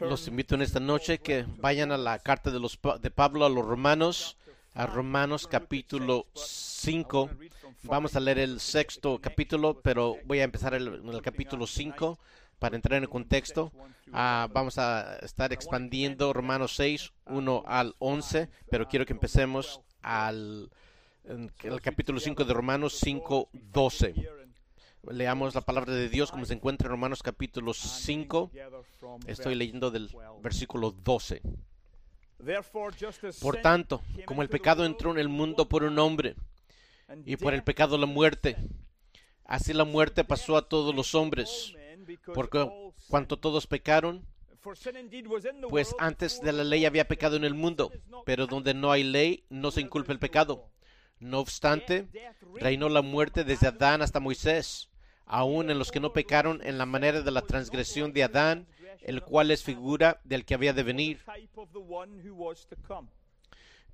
[0.00, 3.48] Los invito en esta noche que vayan a la carta de, los, de Pablo a
[3.48, 4.36] los romanos,
[4.74, 7.30] a Romanos capítulo 5.
[7.84, 12.18] Vamos a leer el sexto capítulo, pero voy a empezar en el capítulo 5
[12.58, 13.72] para entrar en el contexto.
[14.12, 20.70] Ah, vamos a estar expandiendo Romanos 6, 1 al 11, pero quiero que empecemos al
[21.62, 24.14] el capítulo 5 de Romanos 5, 12.
[25.02, 28.50] Leamos la palabra de Dios como se encuentra en Romanos capítulo 5.
[29.26, 30.10] Estoy leyendo del
[30.42, 31.40] versículo 12.
[33.40, 36.36] Por tanto, como el pecado entró en el mundo por un hombre,
[37.24, 38.56] y por el pecado la muerte,
[39.44, 41.74] así la muerte pasó a todos los hombres,
[42.34, 42.68] porque
[43.08, 44.26] cuanto todos pecaron,
[45.68, 47.90] pues antes de la ley había pecado en el mundo,
[48.26, 50.68] pero donde no hay ley no se inculpa el pecado.
[51.20, 52.08] No obstante,
[52.60, 54.87] reinó la muerte desde Adán hasta Moisés,
[55.28, 58.66] aun en los que no pecaron en la manera de la transgresión de Adán,
[59.02, 61.20] el cual es figura del que había de venir.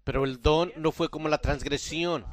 [0.05, 2.25] Pero el don no fue como la transgresión,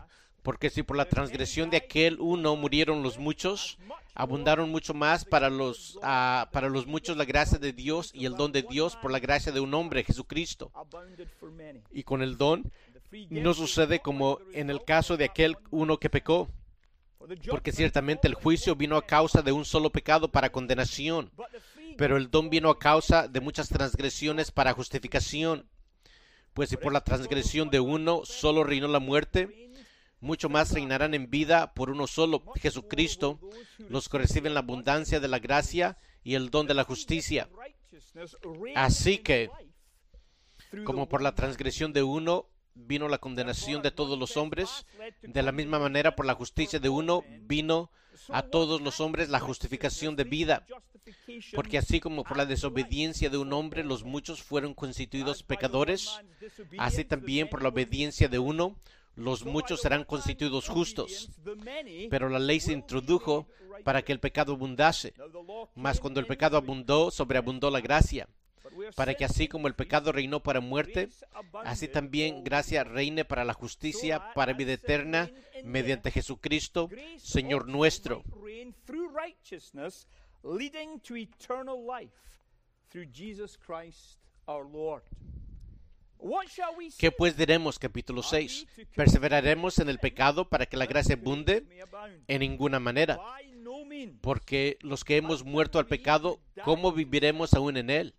[0.44, 3.78] porque si por la transgresión de aquel uno murieron los muchos,
[4.14, 8.36] abundaron mucho más para los, ah, para los muchos la gracia de Dios y el
[8.36, 10.72] don de Dios por la gracia de un hombre, Jesucristo.
[11.92, 12.72] Y con el don
[13.30, 16.50] no sucede como en el caso de aquel uno que pecó,
[17.50, 21.32] porque ciertamente el juicio vino a causa de un solo pecado para condenación,
[21.98, 25.68] pero el don vino a causa de muchas transgresiones para justificación.
[26.54, 29.72] Pues si por la transgresión de uno solo reinó la muerte,
[30.20, 33.40] mucho más reinarán en vida por uno solo, Jesucristo,
[33.90, 37.50] los que reciben la abundancia de la gracia y el don de la justicia.
[38.76, 39.50] Así que,
[40.84, 44.86] como por la transgresión de uno vino la condenación de todos los hombres,
[45.22, 47.92] de la misma manera por la justicia de uno vino
[48.30, 50.66] a todos los hombres la justificación de vida.
[51.54, 56.20] Porque así como por la desobediencia de un hombre los muchos fueron constituidos pecadores,
[56.78, 58.76] así también por la obediencia de uno
[59.16, 61.30] los muchos serán constituidos justos.
[62.10, 63.48] Pero la ley se introdujo
[63.84, 65.14] para que el pecado abundase.
[65.76, 68.28] Mas cuando el pecado abundó, sobreabundó la gracia
[68.96, 71.10] para que así como el pecado reinó para muerte,
[71.66, 75.30] así también gracia reine para la justicia, para vida eterna,
[75.64, 78.24] mediante Jesucristo, Señor nuestro.
[87.00, 87.80] ¿Qué pues diremos?
[87.80, 88.68] Capítulo 6.
[88.96, 91.66] ¿Perseveraremos en el pecado para que la gracia abunde?
[92.28, 93.20] En ninguna manera.
[94.22, 98.16] Porque los que hemos muerto al pecado, ¿cómo viviremos aún en él?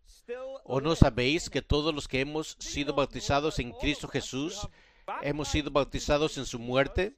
[0.74, 4.66] ¿O no sabéis que todos los que hemos sido bautizados en Cristo Jesús
[5.20, 7.14] hemos sido bautizados en su muerte?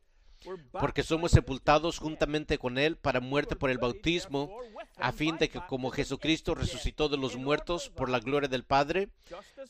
[0.72, 4.50] Porque somos sepultados juntamente con Él para muerte por el bautismo,
[4.96, 9.10] a fin de que como Jesucristo resucitó de los muertos por la gloria del Padre,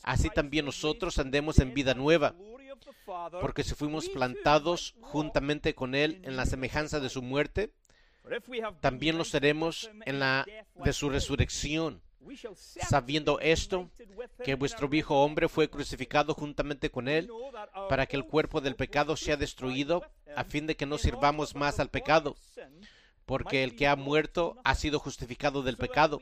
[0.01, 2.33] así también nosotros andemos en vida nueva.
[3.39, 7.71] Porque si fuimos plantados juntamente con Él en la semejanza de su muerte,
[8.79, 10.43] también lo seremos en la
[10.73, 12.01] de su resurrección
[12.87, 13.89] sabiendo esto,
[14.43, 17.29] que vuestro viejo hombre fue crucificado juntamente con él,
[17.89, 20.03] para que el cuerpo del pecado sea destruido,
[20.35, 22.35] a fin de que no sirvamos más al pecado,
[23.25, 26.21] porque el que ha muerto ha sido justificado del pecado.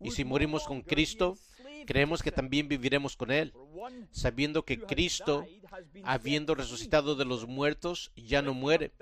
[0.00, 1.38] Y si morimos con Cristo,
[1.86, 3.52] creemos que también viviremos con Él,
[4.10, 5.46] sabiendo que Cristo,
[6.04, 8.92] habiendo resucitado de los muertos, ya no muere.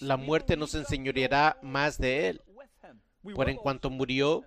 [0.00, 2.42] La muerte no se enseñoreará más de Él.
[3.34, 4.44] Por en cuanto murió,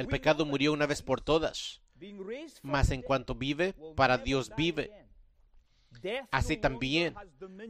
[0.00, 1.80] el pecado murió una vez por todas,
[2.62, 4.90] mas en cuanto vive, para Dios vive.
[6.30, 7.14] Así también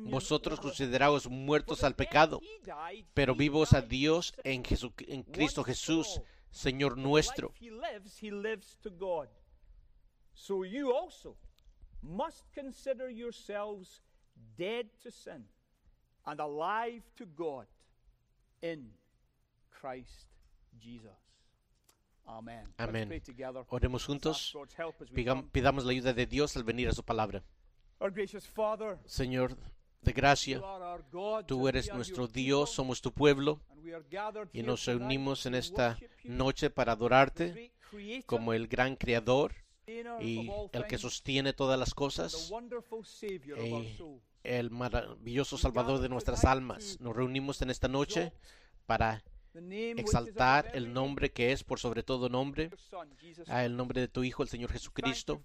[0.01, 2.41] vosotros consideraos muertos al pecado,
[3.15, 4.63] pero vivos a Dios en,
[5.25, 6.21] Cristo Jesús,
[6.51, 7.53] Señor nuestro.
[16.27, 17.67] And alive to God
[18.61, 18.91] in
[19.71, 20.27] Christ
[20.79, 21.30] Jesus.
[22.77, 23.23] Amén.
[23.69, 24.57] Oremos juntos.
[25.53, 27.43] Pidamos la ayuda de Dios al venir a su palabra.
[29.05, 29.57] Señor
[30.03, 30.63] de gracia,
[31.47, 33.61] tú eres nuestro Dios, somos tu pueblo
[34.53, 37.73] y nos reunimos en esta noche para adorarte
[38.27, 39.55] como el gran creador
[40.21, 42.51] y el que sostiene todas las cosas
[43.21, 43.99] y
[44.45, 46.99] el maravilloso salvador de nuestras almas.
[47.01, 48.33] Nos reunimos en esta noche
[48.87, 49.23] para
[49.55, 52.71] exaltar el nombre que es por sobre todo nombre,
[53.49, 55.43] a el nombre de tu Hijo, el Señor Jesucristo.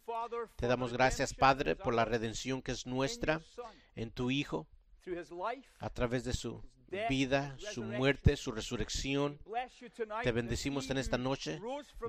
[0.56, 3.42] Te damos gracias, Padre, por la redención que es nuestra
[3.96, 4.68] en tu Hijo,
[5.80, 6.62] a través de su
[7.10, 9.40] vida, su muerte, su resurrección.
[10.24, 11.60] Te bendecimos en esta noche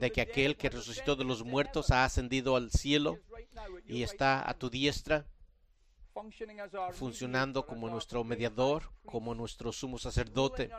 [0.00, 3.18] de que aquel que resucitó de los muertos ha ascendido al cielo
[3.86, 5.26] y está a tu diestra
[6.92, 10.70] funcionando como nuestro mediador, como nuestro sumo sacerdote,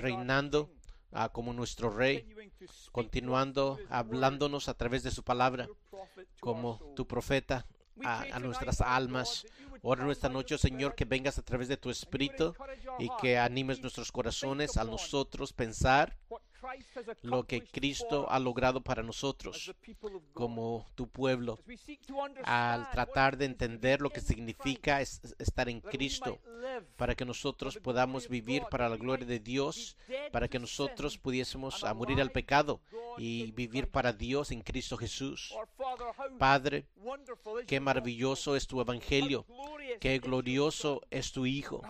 [0.00, 0.70] reinando
[1.12, 2.26] ah, como nuestro rey,
[2.92, 5.68] continuando hablándonos a través de su palabra,
[6.40, 7.66] como tu profeta
[8.04, 9.46] a, a nuestras almas.
[9.82, 12.54] Ora en esta noche, Señor, que vengas a través de tu Espíritu
[12.98, 16.16] y que animes nuestros corazones a nosotros pensar
[17.22, 19.74] lo que Cristo ha logrado para nosotros
[20.32, 21.58] como tu pueblo,
[22.44, 26.38] al tratar de entender lo que significa estar en Cristo,
[26.96, 29.96] para que nosotros podamos vivir para la gloria de Dios,
[30.32, 32.80] para que nosotros pudiésemos morir al pecado
[33.18, 35.54] y vivir para Dios en Cristo Jesús.
[36.38, 36.86] Padre,
[37.66, 39.46] qué maravilloso es tu evangelio,
[40.00, 41.82] qué glorioso es tu Hijo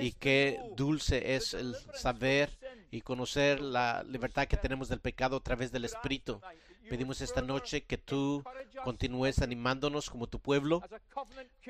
[0.00, 2.50] y qué dulce es el saber
[2.94, 6.40] y conocer la libertad que tenemos del pecado a través del Espíritu.
[6.88, 8.44] Pedimos esta noche que tú
[8.84, 10.80] continúes animándonos como tu pueblo,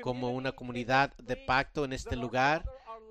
[0.03, 2.63] como una comunidad de pacto en este lugar,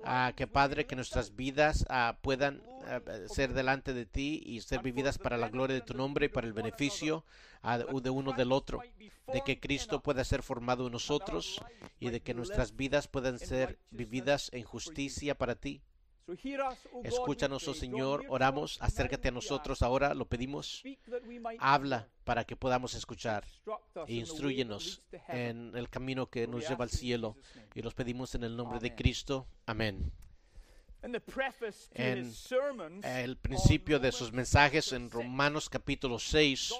[0.05, 4.81] a que Padre, que nuestras vidas ah, puedan ah, ser delante de ti y ser
[4.81, 7.25] vividas para la gloria de tu nombre y para el beneficio
[7.63, 8.81] ah, de uno del otro,
[9.33, 11.61] de que Cristo pueda ser formado en nosotros
[11.99, 15.81] y de que nuestras vidas puedan ser vividas en justicia para ti.
[17.03, 20.83] Escúchanos, oh Señor, oramos, acércate a nosotros ahora, lo pedimos.
[21.59, 23.45] Habla para que podamos escuchar.
[24.07, 27.37] E instruyenos en el camino que nos lleva al cielo.
[27.75, 29.47] Y los pedimos en el nombre de Cristo.
[29.65, 30.11] Amén
[31.93, 32.31] en
[33.03, 36.73] el principio de sus mensajes en Romanos capítulo 6,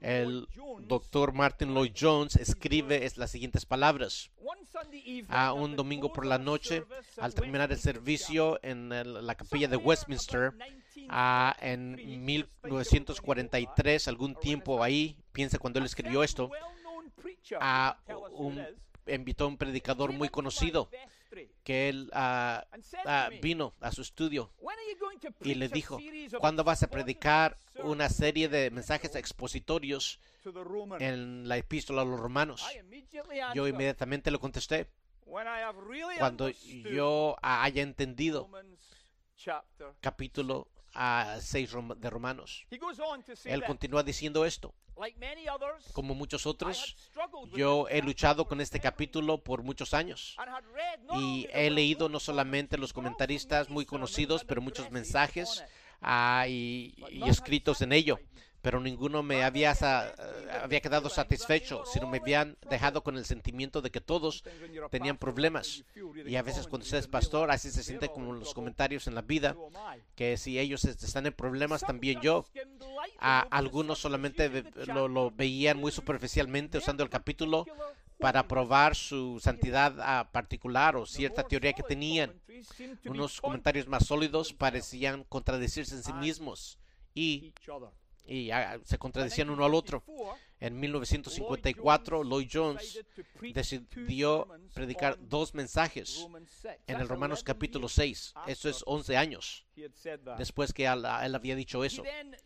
[0.00, 0.48] el
[0.80, 4.32] doctor Martin Lloyd Jones escribe las siguientes palabras.
[5.28, 6.84] A un domingo por la noche,
[7.18, 8.88] al terminar el servicio en
[9.24, 10.52] la capilla de Westminster,
[11.60, 16.50] en 1943, algún tiempo ahí, piensa cuando él escribió esto,
[17.60, 17.98] a
[18.32, 18.66] un,
[19.06, 20.88] invitó a un predicador muy conocido
[21.62, 22.66] que él ah,
[23.06, 24.50] ah, vino a su estudio
[25.40, 25.98] y le dijo,
[26.38, 30.20] ¿cuándo vas a predicar una serie de mensajes expositorios
[30.98, 32.66] en la epístola a los romanos?
[33.54, 34.88] Yo inmediatamente le contesté,
[36.18, 38.50] cuando yo haya entendido
[40.00, 42.66] capítulo a 6 de Romanos.
[43.44, 44.74] Él continúa diciendo esto.
[45.94, 46.96] Como muchos otros,
[47.54, 50.36] yo he luchado con este capítulo por muchos años
[51.14, 55.64] y he leído no solamente los comentaristas muy conocidos, pero muchos mensajes
[56.02, 56.94] ah, y
[57.26, 58.18] escritos en ello
[58.62, 59.72] pero ninguno me había,
[60.62, 64.44] había quedado satisfecho, sino me habían dejado con el sentimiento de que todos
[64.90, 65.84] tenían problemas.
[66.26, 69.22] Y a veces cuando usted es pastor, así se siente como los comentarios en la
[69.22, 69.56] vida,
[70.14, 72.44] que si ellos están en problemas, también yo.
[73.18, 77.66] A algunos solamente lo, veían muy superficialmente usando el capítulo
[78.18, 82.34] para probar su santidad particular o cierta teoría que tenían.
[83.06, 86.78] Unos comentarios más sólidos parecían contradecirse en sí mismos
[87.14, 87.52] y
[88.26, 88.50] y
[88.84, 90.02] se contradecían uno al otro.
[90.60, 93.00] En 1954, Lloyd Jones
[93.54, 96.26] decidió predicar dos mensajes
[96.86, 98.34] en el Romanos capítulo 6.
[98.46, 99.66] Eso es 11 años
[100.38, 102.02] después que él, había dicho eso.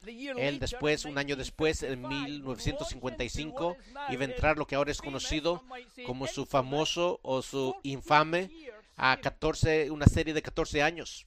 [0.06, 3.76] Él después, un año después, en 1955,
[4.10, 5.64] iba a entrar lo que ahora es conocido
[6.06, 8.50] como su famoso o su infame
[8.96, 11.26] a 14, una serie de 14 años.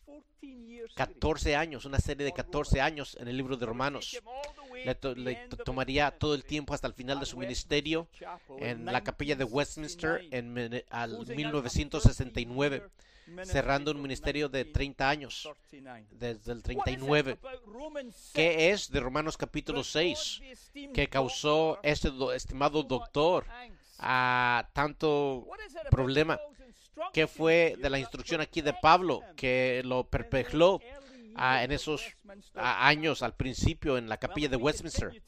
[0.95, 4.19] 14 años, una serie de 14 años en el libro de Romanos.
[5.15, 8.07] Le, tomaría todo el tiempo hasta el final de su ministerio
[8.59, 12.83] en la capilla de Westminster en al 1969,
[13.43, 15.49] cerrando un ministerio de 30 años,
[16.11, 17.37] desde el 39.
[18.33, 20.41] ¿Qué es de Romanos capítulo 6
[20.93, 23.45] que causó este estimado doctor
[23.99, 25.47] a tanto
[25.89, 26.39] problema?
[27.13, 30.81] ¿Qué fue de la instrucción aquí de Pablo que lo perpetuó
[31.37, 32.03] en esos
[32.55, 35.21] años al principio en la capilla de Westminster?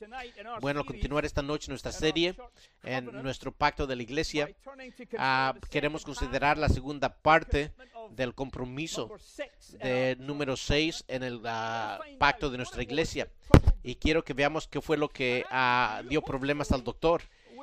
[0.62, 2.36] Bueno, continuar esta noche nuestra serie
[2.84, 4.50] en nuestro pacto de la iglesia,
[5.18, 7.72] ah, queremos considerar la segunda parte
[8.12, 9.12] del compromiso
[9.82, 13.30] de número 6 en el ah, pacto de nuestra iglesia.
[13.84, 17.22] Y quiero que veamos qué fue lo que ah, dio problemas al doctor.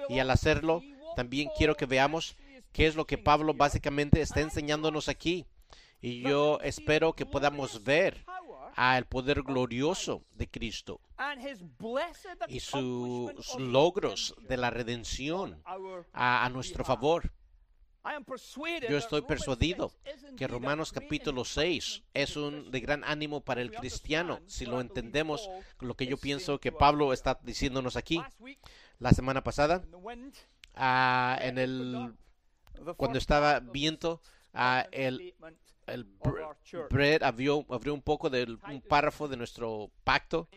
[0.09, 0.83] Y al hacerlo,
[1.17, 2.37] también quiero que veamos
[2.77, 5.47] qué es lo que Pablo básicamente está enseñándonos aquí.
[6.03, 8.23] Y yo espero que podamos ver
[8.75, 11.01] al poder glorioso de Cristo
[12.49, 15.63] y sus logros de la redención
[16.13, 17.33] a, nuestro favor.
[18.91, 19.91] Yo estoy persuadido
[20.37, 25.49] que Romanos capítulo 6 es un de gran ánimo para el cristiano si lo entendemos
[25.81, 28.23] lo que yo pienso que Pablo está diciéndonos aquí.
[28.99, 29.83] La semana pasada,
[30.75, 32.15] ah, en el
[32.97, 34.21] cuando estaba viento,
[34.55, 35.35] ah, el,
[35.87, 36.07] el
[36.91, 40.49] Brett abrió, abrió, un poco del un párrafo de nuestro pacto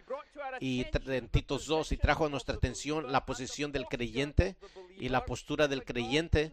[0.59, 4.55] y en Titos 2 y trajo a nuestra atención la posición del creyente
[4.97, 6.51] y la postura del creyente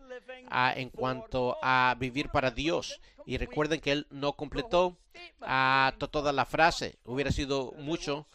[0.49, 3.00] ah, en cuanto a vivir para Dios.
[3.25, 4.96] Y recuerden que él no completó
[5.40, 6.99] a toda la frase.
[7.04, 8.26] Hubiera sido mucho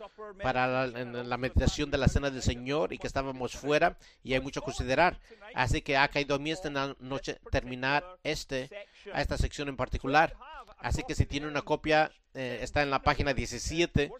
[0.41, 4.61] para la, meditación de la cena del Señor y que estábamos fuera y hay mucho
[4.61, 5.19] a considerar.
[5.53, 6.69] Así que ha caído a mí esta
[6.99, 8.69] noche terminar este,
[9.13, 10.35] a esta sección en particular.
[10.79, 14.11] Así que si tiene una copia, eh, está en la página 17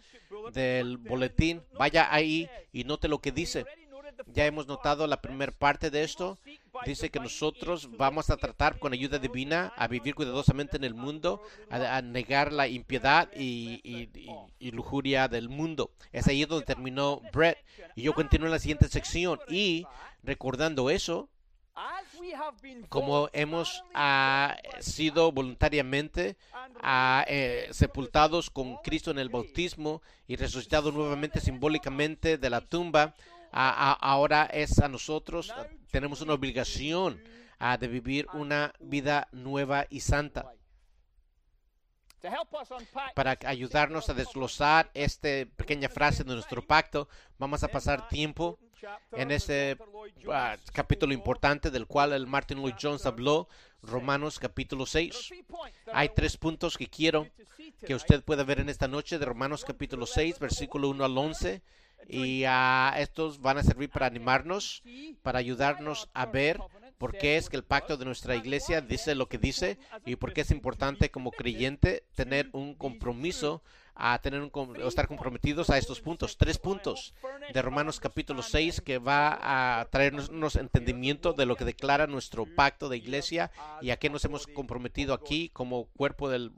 [0.52, 1.62] del boletín.
[1.78, 3.66] Vaya ahí y note lo que dice.
[4.26, 6.38] Ya hemos notado la primera parte de esto.
[6.86, 11.42] Dice que nosotros vamos a tratar con ayuda divina a vivir cuidadosamente en el mundo,
[11.70, 14.08] a, negar la impiedad y,
[14.72, 15.90] lujuria del mundo.
[16.12, 17.58] Es ahí donde terminó Brett.
[17.94, 19.38] Y yo continúo en la siguiente sección.
[19.48, 19.86] Y
[20.22, 21.28] recordando eso,
[22.88, 26.36] como hemos ah, sido voluntariamente
[26.82, 33.14] ah, eh, sepultados con Cristo en el bautismo y resucitados nuevamente simbólicamente de la tumba,
[33.52, 35.52] ahora es a nosotros,
[35.90, 37.22] tenemos una obligación
[37.78, 40.52] de vivir una vida nueva y santa.
[43.14, 48.58] Para ayudarnos a desglosar esta pequeña frase de nuestro pacto, vamos a pasar tiempo
[49.12, 49.76] en este
[50.30, 53.48] ah, capítulo importante del cual el Martin Lloyd Jones habló,
[53.82, 55.32] Romanos capítulo 6.
[55.92, 57.28] Hay tres puntos que quiero
[57.84, 61.62] que usted pueda ver en esta noche de Romanos capítulo 6, versículo 1 al 11
[62.08, 64.82] y uh, estos van a servir para animarnos,
[65.22, 66.58] para ayudarnos a ver
[66.98, 70.32] por qué es que el pacto de nuestra iglesia dice lo que dice y por
[70.32, 73.62] qué es importante como creyente tener un compromiso
[73.94, 76.36] a tener un, estar comprometidos a estos puntos.
[76.36, 77.12] Tres puntos
[77.52, 82.88] de Romanos capítulo 6 que va a traernos entendimiento de lo que declara nuestro pacto
[82.88, 86.52] de iglesia y a qué nos hemos comprometido aquí como cuerpo del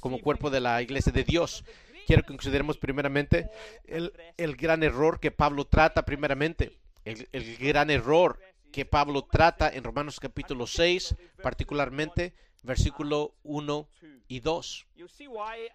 [0.00, 1.64] como cuerpo de la iglesia de Dios
[2.06, 3.50] quiero que consideremos primeramente
[3.84, 6.78] el, el gran error que Pablo trata primeramente.
[7.04, 8.40] El, el, gran error
[8.72, 13.88] que Pablo trata en Romanos capítulo 6, particularmente versículo 1
[14.28, 14.86] y 2.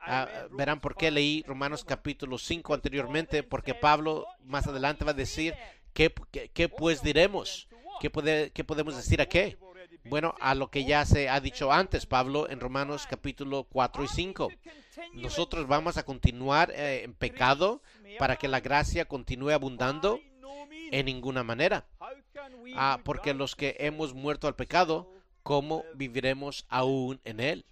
[0.02, 5.16] Ah, verán por qué leí Romanos capítulo 5 anteriormente, porque Pablo más adelante va a
[5.16, 5.56] decir,
[5.94, 6.14] ¿qué,
[6.54, 7.68] qué, pues diremos?
[8.00, 9.58] ¿Qué, puede, ¿Qué podemos decir a qué?
[10.06, 14.08] Bueno, a lo que ya se ha dicho antes, Pablo, en Romanos capítulo 4 y
[14.08, 14.50] 5.
[15.14, 17.82] Nosotros vamos a continuar eh, en pecado
[18.18, 20.20] para que la gracia continúe abundando
[20.92, 21.86] en ninguna manera.
[22.76, 25.10] Ah, porque los que hemos muerto al pecado,
[25.44, 27.66] ¿cómo viviremos aún en él?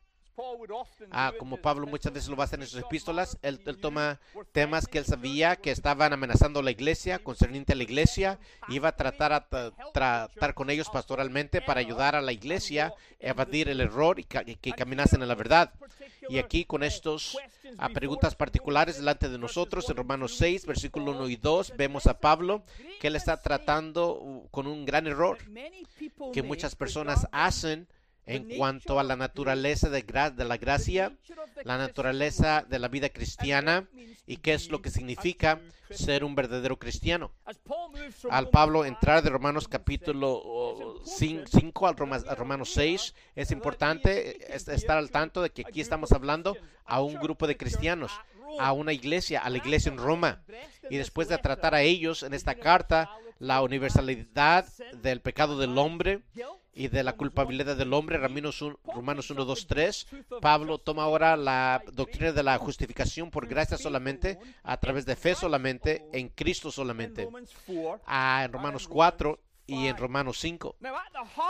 [1.12, 4.20] Ah, como Pablo muchas veces lo va a hacer en sus epístolas, él, toma
[4.52, 8.90] temas que él sabía que estaban amenazando a la iglesia, concerniente a la iglesia, iba
[8.90, 9.48] a tratar a
[9.94, 14.72] tratar con ellos pastoralmente para ayudar a la iglesia a evadir el error y que,
[14.74, 15.74] caminasen en la verdad.
[16.30, 17.38] Y aquí con estos
[17.78, 22.20] a preguntas particulares delante de nosotros, en Romanos 6, versículo 1 y 2, vemos a
[22.20, 22.64] Pablo
[23.00, 25.38] que él está tratando con un gran error
[26.34, 27.88] que muchas personas hacen
[28.30, 30.06] en cuanto a la naturaleza de,
[30.46, 31.12] la gracia,
[31.64, 33.88] la naturaleza de la vida cristiana
[34.28, 35.60] y qué es lo que significa
[35.90, 37.32] ser un verdadero cristiano.
[38.30, 45.42] Al Pablo entrar de Romanos capítulo 5 al Romanos 6, es importante estar al tanto
[45.42, 46.56] de que aquí estamos hablando
[46.86, 48.12] a un grupo de cristianos,
[48.60, 50.44] a una iglesia, a la iglesia en Roma.
[50.92, 53.10] Y después de tratar a ellos en esta carta,
[53.40, 54.68] la universalidad
[55.02, 56.22] del pecado del hombre,
[56.74, 60.08] y de la culpabilidad del hombre, Romanos 1, 2, 3.
[60.42, 65.36] Pablo toma ahora la doctrina de la justificación por gracia solamente, a través de fe
[65.36, 67.28] solamente, en Cristo solamente.
[68.06, 70.78] Ah, en Romanos 4 y en Romanos 5.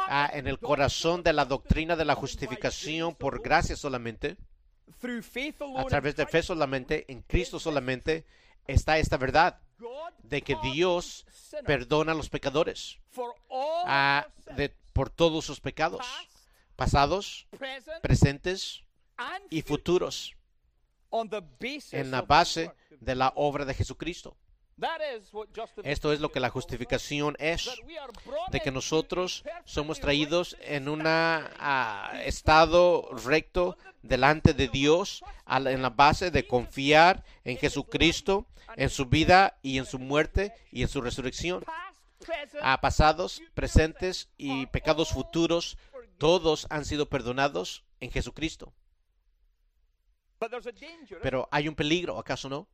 [0.07, 4.37] Ah, en el corazón de la doctrina de la justificación por gracia solamente,
[5.77, 8.25] a través de fe solamente, en Cristo solamente,
[8.67, 9.59] está esta verdad
[10.23, 11.25] de que Dios
[11.65, 12.99] perdona a los pecadores.
[13.85, 16.05] Ah, de por todos sus pecados,
[16.75, 17.47] pasados,
[18.01, 18.83] presentes
[19.49, 20.35] y futuros,
[21.91, 24.37] en la base de la obra de Jesucristo.
[25.83, 27.69] Esto es lo que la justificación es,
[28.51, 31.05] de que nosotros somos traídos en un
[32.23, 39.57] estado recto delante de Dios en la base de confiar en Jesucristo, en su vida
[39.61, 41.65] y en su muerte y en su resurrección
[42.61, 45.77] a pasados, presentes y pecados futuros
[46.17, 48.73] Todos han sido perdonados en Jesucristo.
[51.21, 52.67] Pero hay un peligro, ¿acaso no?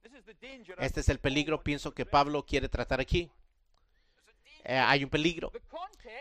[0.79, 3.31] Este es el peligro, pienso que Pablo quiere tratar aquí.
[4.65, 5.51] Eh, hay un peligro.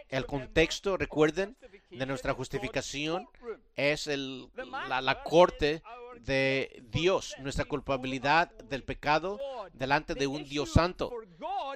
[0.09, 1.57] El contexto, recuerden,
[1.91, 3.27] de nuestra justificación
[3.75, 5.83] es la, la corte
[6.21, 9.39] de Dios, nuestra culpabilidad del pecado
[9.73, 11.13] delante de un Dios santo.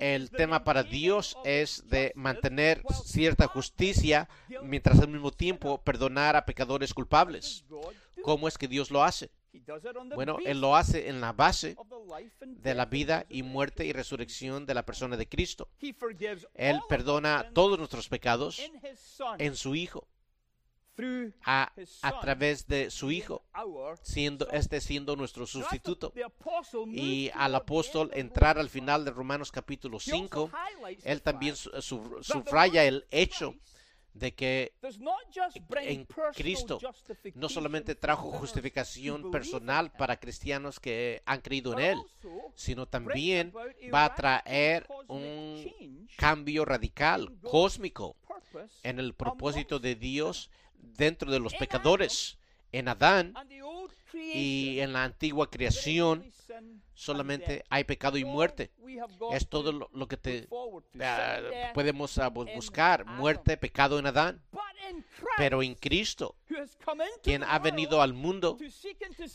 [0.01, 4.29] El tema para Dios es de mantener cierta justicia
[4.63, 7.65] mientras al mismo tiempo perdonar a pecadores culpables.
[8.23, 9.31] ¿Cómo es que Dios lo hace?
[10.15, 11.77] Bueno, Él lo hace en la base
[12.47, 15.69] de la vida y muerte y resurrección de la persona de Cristo.
[16.55, 18.61] Él perdona todos nuestros pecados
[19.39, 20.07] en su Hijo.
[21.45, 21.73] A,
[22.03, 23.45] a, través de su Hijo,
[24.03, 26.13] siendo este siendo nuestro sustituto.
[26.89, 30.51] Y al apóstol entrar al final de Romanos capítulo 5,
[31.05, 33.55] él también subraya el hecho
[34.19, 34.73] de que
[35.83, 36.79] en Cristo
[37.35, 41.99] no solamente trajo justificación personal para cristianos que han creído en Él,
[42.55, 43.53] sino también
[43.93, 48.17] va a traer un cambio radical, cósmico,
[48.83, 52.39] en el propósito de Dios dentro de los pecadores.
[52.71, 53.35] En Adán
[54.13, 56.31] y en la antigua creación
[56.95, 58.71] solamente hay pecado y muerte.
[59.33, 60.49] Es todo lo, que te
[61.01, 61.41] ah,
[61.75, 64.43] podemos ah, buscar, muerte, pecado en Adán.
[65.37, 66.37] Pero en Cristo,
[67.23, 68.57] quien ha venido al mundo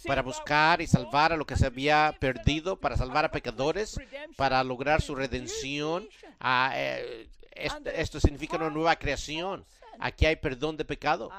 [0.05, 3.99] para buscar y salvar a lo que se había perdido, para salvar a pecadores,
[4.35, 9.65] para lograr su redención, ah, eh, esto significa una nueva creación.
[9.99, 11.29] Aquí hay perdón de pecado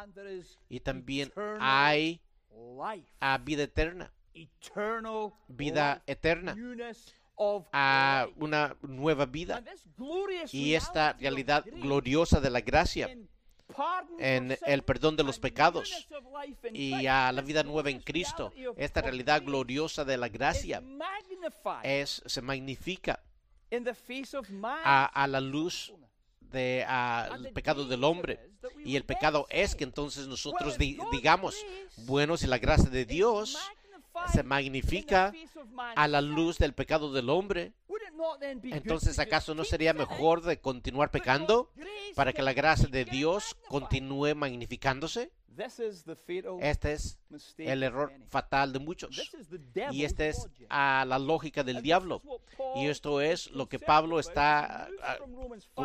[0.69, 2.21] y también hay
[3.21, 4.13] a vida eterna,
[5.49, 6.57] vida eterna,
[7.73, 9.63] a una nueva vida.
[10.53, 13.17] Y esta realidad gloriosa de la gracia
[14.19, 16.07] en el perdón de los pecados
[16.73, 20.83] y a la vida nueva en Cristo, esta realidad gloriosa de la gracia
[21.83, 23.21] es, se magnifica
[24.85, 25.93] a, a la luz
[26.55, 28.41] del pecado del hombre.
[28.85, 31.57] Y el pecado es que entonces nosotros digamos,
[32.07, 33.59] bueno, si la gracia de Dios
[34.33, 35.33] se magnifica
[35.97, 37.73] a la luz del pecado del hombre,
[38.65, 41.71] entonces ¿acaso no sería mejor de continuar pecando
[42.15, 45.31] para que la gracia de Dios continúe magnificándose?
[46.61, 47.19] Este es
[47.59, 49.33] el error fatal de muchos.
[49.93, 52.23] Y esta es a la lógica del diablo.
[52.77, 54.89] Y esto es lo que Pablo está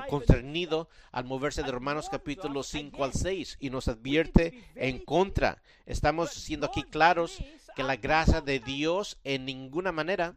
[0.09, 5.61] concernido al moverse de Romanos capítulo 5 al 6 y nos advierte en contra.
[5.85, 7.39] Estamos siendo aquí claros
[7.75, 10.35] que la gracia de Dios en ninguna manera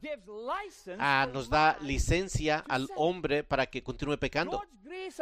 [0.99, 4.63] ah, nos da licencia al hombre para que continúe pecando.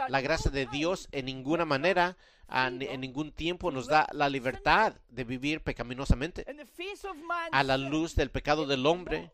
[0.08, 2.16] La gracia de Dios en ninguna manera
[2.52, 6.44] en ningún tiempo nos da la libertad de vivir pecaminosamente.
[7.52, 9.30] A la luz del pecado del hombre,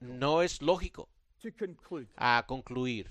[0.00, 1.08] no es lógico
[2.16, 3.08] a concluir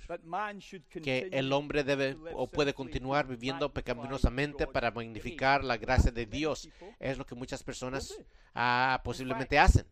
[1.01, 6.69] que el hombre debe o puede continuar viviendo pecaminosamente para magnificar la gracia de Dios.
[6.99, 8.19] Es lo que muchas personas
[8.53, 9.85] ah, posiblemente hacen.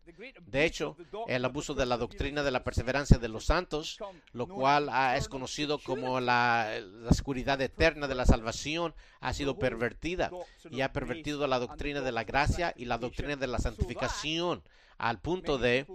[0.46, 0.96] De hecho,
[1.26, 3.98] el abuso de la doctrina de la perseverancia de los santos,
[4.32, 9.58] lo cual ah, es conocido como la, la oscuridad eterna de la salvación, ha sido
[9.58, 10.30] pervertida
[10.70, 14.62] y ha pervertido la doctrina de la gracia y la doctrina de la santificación
[14.98, 15.86] al punto de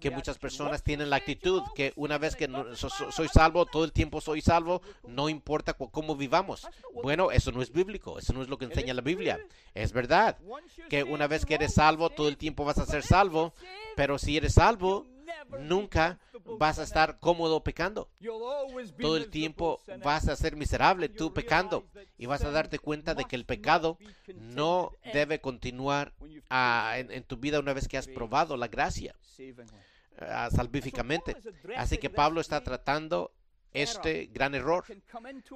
[0.00, 4.20] que muchas personas tienen la actitud que una vez que soy salvo, todo el tiempo
[4.20, 6.66] soy salvo, no importa cómo vivamos.
[7.02, 9.38] Bueno, eso no es bíblico, eso no es lo que enseña la Biblia.
[9.74, 10.36] Es verdad
[10.90, 13.54] que una vez que eres salvo, todo el tiempo vas a ser salvo,
[13.94, 15.06] pero si eres salvo,
[15.60, 16.18] nunca
[16.58, 18.10] vas a estar cómodo pecando.
[19.00, 21.86] Todo el tiempo vas a ser miserable tú pecando
[22.16, 23.98] y vas a darte cuenta de que el pecado
[24.34, 26.12] no debe continuar
[26.50, 29.14] ah, en, tu vida una vez que has probado la gracia
[30.20, 31.36] ah, salvíficamente.
[31.76, 33.32] Así que Pablo está tratando
[33.72, 34.84] este gran error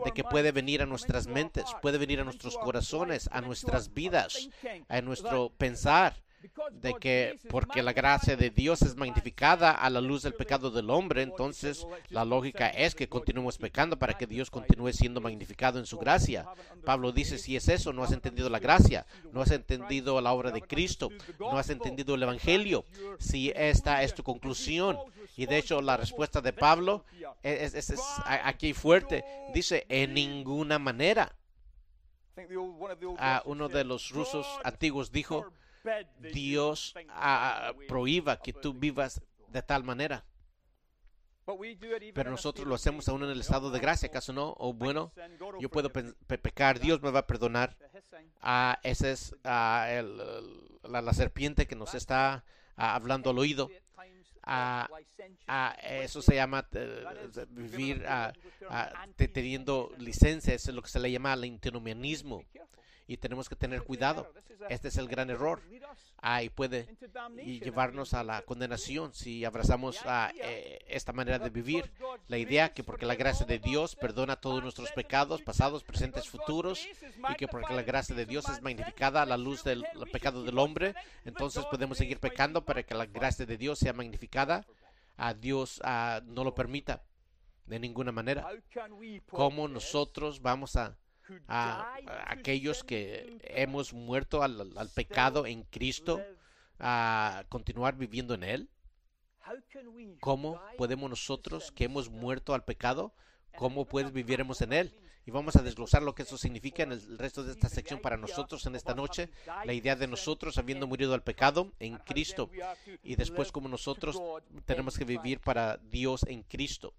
[0.05, 4.49] de que puede venir a nuestras mentes, puede venir a nuestros corazones, a nuestras vidas,
[4.89, 6.23] a nuestro pensar
[6.73, 10.91] de que porque la gracia de Dios es magnificada a la luz del pecado del
[10.91, 15.87] hombre, entonces la lógica es que continuemos pecando para que Dios continúe siendo magnificado en
[15.87, 16.47] su gracia.
[16.85, 20.51] Pablo dice, si es eso, no has entendido la gracia, no has entendido la obra
[20.51, 22.85] de Cristo, no has entendido el Evangelio.
[23.19, 24.99] Si esta es tu conclusión,
[25.37, 27.05] y de hecho la respuesta de Pablo
[27.43, 29.25] es, es aquí fuerte,
[29.55, 31.35] dice, en ninguna manera.
[33.19, 35.53] A uno de los rusos antiguos dijo,
[36.33, 40.25] Dios ah, prohíba que tú vivas de tal manera.
[42.15, 44.55] Pero nosotros lo hacemos aún en el estado de gracia, ¿acaso no?
[44.59, 45.11] O bueno,
[45.61, 45.91] yo puedo
[46.27, 47.77] pecar, Dios me va a perdonar.
[48.41, 50.19] Ah, esa es ah, el-
[50.85, 52.45] la, la serpiente que nos está
[52.77, 53.69] ah, hablando al oído.
[54.45, 54.89] Ah,
[55.47, 57.05] Ah, eso se llama eh,
[57.51, 58.33] vivir ah,
[58.71, 62.43] ah, te- teniendo licencia, eso es lo que se le llama el antinomianismo.
[63.13, 64.33] Y tenemos que tener cuidado.
[64.71, 65.61] Este es el gran error.
[66.23, 66.89] Ah, y puede
[67.45, 69.99] llevarnos a la condenación si abrazamos
[70.37, 71.93] eh, esta manera de vivir.
[72.29, 76.89] La idea que porque la gracia de Dios perdona todos nuestros pecados, pasados, presentes, futuros,
[77.29, 80.43] y que porque la gracia de Dios es magnificada a la luz del del pecado
[80.43, 80.95] del hombre,
[81.25, 84.65] entonces podemos seguir pecando para que la gracia de Dios sea magnificada.
[85.19, 87.03] A Dios ah, no lo permita
[87.67, 88.49] de ninguna manera.
[89.31, 90.97] ¿Cómo nosotros vamos a,
[91.49, 96.21] a- a aquellos que hemos muerto al, al pecado en Cristo,
[96.79, 98.69] a continuar viviendo en Él?
[100.21, 103.13] ¿Cómo podemos nosotros que hemos muerto al pecado,
[103.57, 104.95] cómo pues viviremos en Él?
[105.25, 108.17] Y vamos a desglosar lo que eso significa en el resto de esta sección para
[108.17, 109.31] nosotros en esta noche.
[109.65, 112.51] La idea de nosotros habiendo murido al pecado en Cristo
[113.05, 114.21] y después como nosotros
[114.65, 116.93] tenemos que vivir para Dios en Cristo.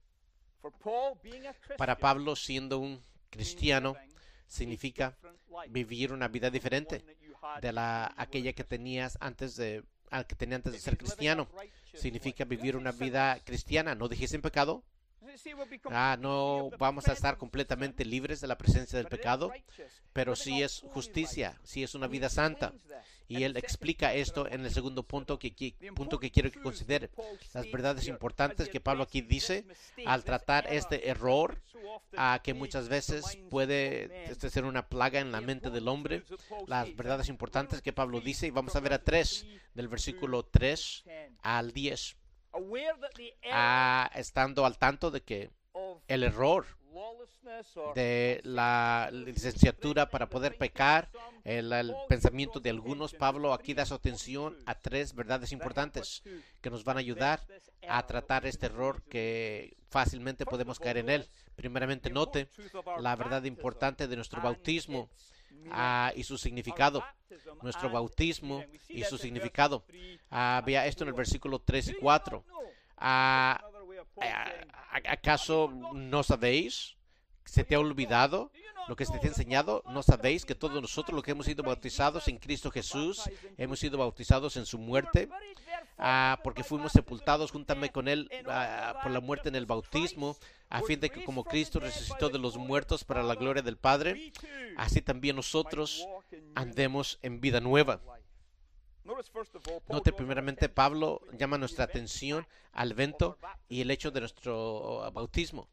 [1.77, 3.95] Para Pablo, siendo un cristiano,
[4.53, 5.17] significa
[5.69, 7.03] vivir una vida diferente
[7.61, 9.83] de la aquella que tenías antes de
[10.27, 11.47] que tenía antes de ser cristiano.
[11.95, 13.95] Significa vivir una vida cristiana.
[13.95, 14.83] No dijiste en pecado.
[15.85, 19.51] Ah, no vamos a estar completamente libres de la presencia del pecado,
[20.11, 22.73] pero sí es justicia, sí es una vida santa.
[23.27, 27.09] Y él explica esto en el segundo punto que, punto que quiero que considere.
[27.53, 29.65] Las verdades importantes que Pablo aquí dice
[30.05, 31.61] al tratar este error
[32.17, 36.23] a que muchas veces puede este, ser una plaga en la mente del hombre.
[36.67, 41.03] Las verdades importantes que Pablo dice, y vamos a ver a tres, del versículo 3
[41.41, 42.17] al 10,
[43.51, 45.49] ah, estando al tanto de que
[46.07, 46.65] el error
[47.95, 51.09] de la licenciatura para poder pecar,
[51.43, 56.23] el, el pensamiento de algunos, Pablo aquí da su atención a tres verdades importantes
[56.61, 57.41] que nos van a ayudar
[57.87, 61.29] a tratar este error que fácilmente podemos caer en él.
[61.55, 62.49] Primeramente, note
[62.99, 65.09] la verdad importante de nuestro bautismo
[65.71, 67.03] ah, y su significado.
[67.61, 69.85] Nuestro bautismo y su significado.
[70.29, 72.43] Ah, vea esto en el versículo 3 y 4.
[72.97, 73.63] Ah,
[74.21, 74.51] ah,
[75.05, 76.95] ¿Acaso no sabéis?
[77.45, 78.51] ¿Se te ha olvidado
[78.87, 79.83] lo que se te ha enseñado?
[79.87, 83.21] ¿No sabéis que todos nosotros, los que hemos sido bautizados en Cristo Jesús,
[83.57, 85.29] hemos sido bautizados en su muerte?
[85.97, 90.37] Ah, porque fuimos sepultados juntamente con Él ah, por la muerte en el bautismo,
[90.69, 94.31] a fin de que como Cristo resucitó de los muertos para la gloria del Padre,
[94.77, 96.07] así también nosotros
[96.55, 98.01] andemos en vida nueva.
[99.89, 105.67] Note primeramente, Pablo llama nuestra atención al evento y el hecho de nuestro bautismo.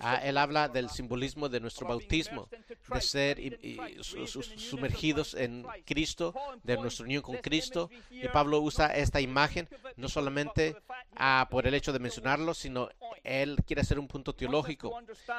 [0.00, 2.48] Ah, él habla del simbolismo de nuestro bautismo,
[2.92, 4.26] de ser y- y
[4.58, 7.90] sumergidos en Cristo, de nuestra unión con Cristo.
[8.10, 10.76] Y Pablo usa esta imagen no solamente
[11.16, 12.88] ah, por el hecho de mencionarlo, sino
[13.24, 14.96] él quiere hacer un punto teológico.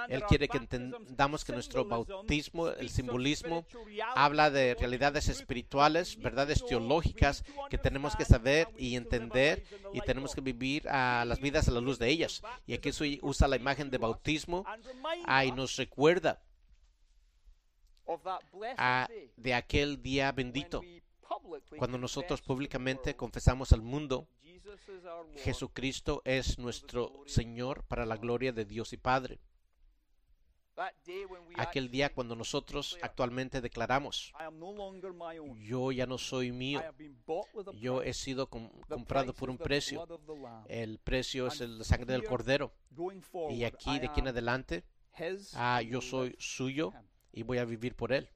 [0.09, 3.65] Él quiere que entendamos que nuestro bautismo, el simbolismo,
[4.15, 10.41] habla de realidades espirituales, verdades teológicas que tenemos que saber y entender y tenemos que
[10.41, 12.41] vivir las vidas a la luz de ellas.
[12.67, 14.65] Y aquí usa la imagen de bautismo
[15.43, 16.41] y nos recuerda
[19.37, 20.81] de aquel día bendito
[21.77, 24.27] cuando nosotros públicamente confesamos al mundo.
[25.37, 29.39] Jesucristo es nuestro Señor para la gloria de Dios y Padre.
[31.57, 34.31] Aquel día cuando nosotros actualmente declaramos,
[35.59, 36.81] yo ya no soy mío,
[37.79, 40.05] yo he sido com- comprado por un precio.
[40.67, 42.73] El precio es el sangre del cordero.
[43.51, 44.83] Y aquí de aquí en adelante,
[45.55, 46.93] ah, yo soy suyo
[47.33, 48.29] y voy a vivir por él.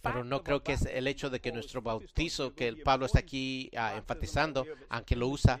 [0.00, 3.18] Pero no creo que es el hecho de que nuestro bautizo, que el Pablo está
[3.18, 5.60] aquí ah, enfatizando, aunque lo usa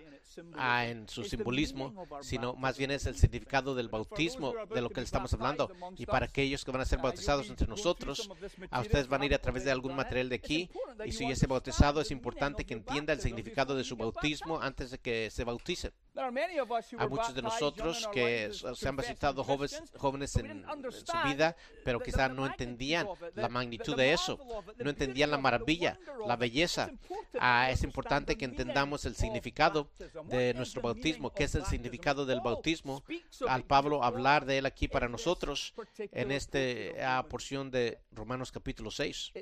[0.56, 5.00] ah, en su simbolismo, sino más bien es el significado del bautismo de lo que
[5.00, 5.70] estamos hablando.
[5.96, 8.28] Y para aquellos que van a ser bautizados entre nosotros,
[8.70, 10.70] a ustedes van a ir a través de algún material de aquí.
[11.04, 14.98] Y si ese bautizado es importante que entienda el significado de su bautismo antes de
[14.98, 15.92] que se bautice.
[16.14, 22.00] Hay muchos de nosotros que se han bautizado jóvenes, jóvenes en, en su vida, pero
[22.00, 24.38] quizá no entendían la magnitud de eso,
[24.78, 26.90] no entendían la maravilla, la belleza.
[27.38, 29.90] Ah, es importante que entendamos el significado
[30.28, 33.02] de nuestro bautismo, qué es el significado del bautismo.
[33.48, 39.32] Al Pablo hablar de él aquí para nosotros en esta porción de Romanos capítulo 6.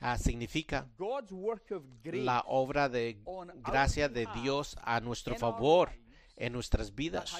[0.00, 0.88] Ah, significa
[2.04, 3.20] la obra de
[3.56, 5.90] gracia de Dios a nuestro favor
[6.36, 7.36] en nuestras vidas,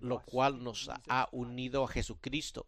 [0.00, 2.66] lo cual nos ha unido a Jesucristo.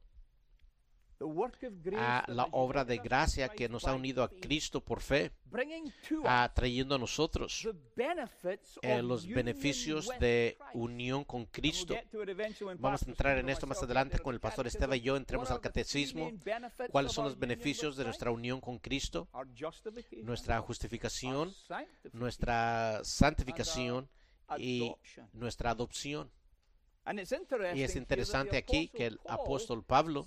[1.97, 5.33] A la obra de gracia que nos ha unido a Cristo por fe,
[6.25, 7.69] a, trayendo a nosotros
[8.83, 11.95] eh, los beneficios de unión con Cristo.
[12.79, 15.61] Vamos a entrar en esto más adelante con el pastor Esteban y yo entremos al
[15.61, 16.33] catecismo.
[16.91, 19.29] ¿Cuáles son los beneficios de nuestra unión con Cristo?
[20.23, 21.53] Nuestra justificación,
[22.13, 24.09] nuestra santificación
[24.59, 24.95] y
[25.33, 26.31] nuestra adopción.
[27.75, 30.25] Y es interesante aquí que el apóstol Pablo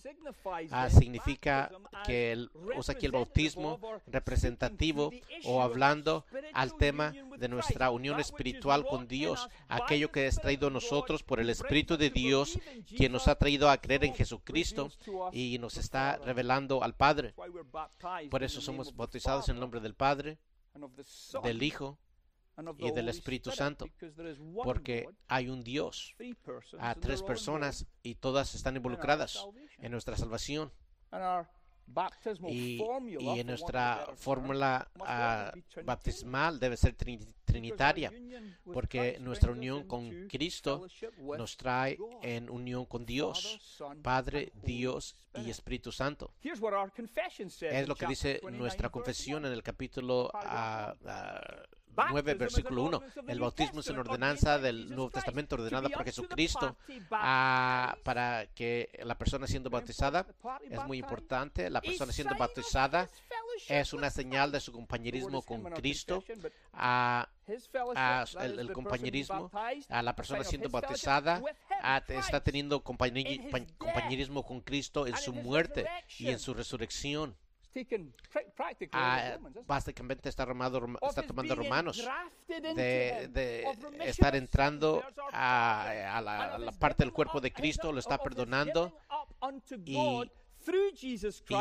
[0.71, 1.71] ah, significa
[2.05, 5.11] que él usa aquí el bautismo representativo
[5.45, 10.71] o hablando al tema de nuestra unión espiritual con Dios, aquello que es traído a
[10.71, 12.59] nosotros por el Espíritu de Dios,
[12.95, 14.89] quien nos ha traído a creer en Jesucristo
[15.31, 17.33] y nos está revelando al Padre.
[18.29, 20.39] Por eso somos bautizados en el nombre del Padre,
[21.43, 21.97] del Hijo
[22.77, 23.87] y del Espíritu Santo,
[24.63, 26.15] porque hay un Dios,
[26.79, 29.45] a tres personas y todas están involucradas
[29.79, 30.71] en nuestra salvación.
[32.49, 32.81] Y,
[33.39, 36.95] en nuestra fórmula ah, baptismal debe ser
[37.45, 38.11] trinitaria,
[38.73, 40.87] porque nuestra unión con Cristo
[41.37, 46.33] nos trae en unión con Dios, Padre, Dios y Espíritu Santo.
[46.41, 50.31] Es lo que dice nuestra confesión en el capítulo
[51.95, 53.01] 9, versículo 1.
[53.27, 56.75] El bautismo es una ordenanza del Nuevo Testamento ordenada por Jesucristo
[57.11, 60.25] ah, para que la persona siendo bautizada
[60.69, 61.69] es muy importante.
[61.69, 63.09] La persona siendo bautizada
[63.67, 66.23] es una señal de su compañerismo con Cristo.
[66.73, 67.29] a ah,
[67.95, 69.51] ah, el, compañerismo,
[69.89, 71.41] a la persona siendo bautizada
[72.07, 75.85] está teniendo compañerismo con Cristo en su muerte
[76.17, 77.35] y en su resurrección.
[78.93, 82.07] Ah, básicamente está, está tomando romanos
[82.47, 83.65] de,
[84.05, 88.97] estar entrando a, la, parte del cuerpo de Cristo, lo está perdonando
[89.85, 90.31] y,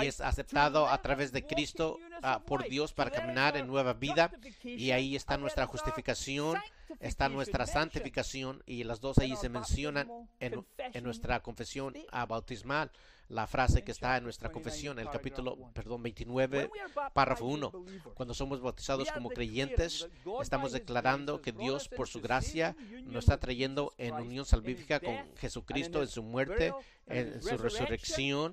[0.03, 4.31] es aceptado a través de Cristo ah, por Dios para caminar en nueva vida.
[4.63, 6.59] Y ahí está nuestra justificación,
[7.01, 11.95] está nuestra santificación y las dos ahí se mencionan en, en nuestra confesión
[12.29, 12.93] bautismal
[13.35, 16.71] la frase que está en nuestra confesión, el capítulo, perdón, 29,
[17.13, 17.73] párrafo 1.
[18.15, 20.09] Cuando somos bautizados como creyentes,
[20.41, 26.01] estamos declarando que Dios, por su gracia, nos está trayendo en unión salvífica con Jesucristo
[26.01, 26.73] en su muerte,
[27.07, 28.53] en su resurrección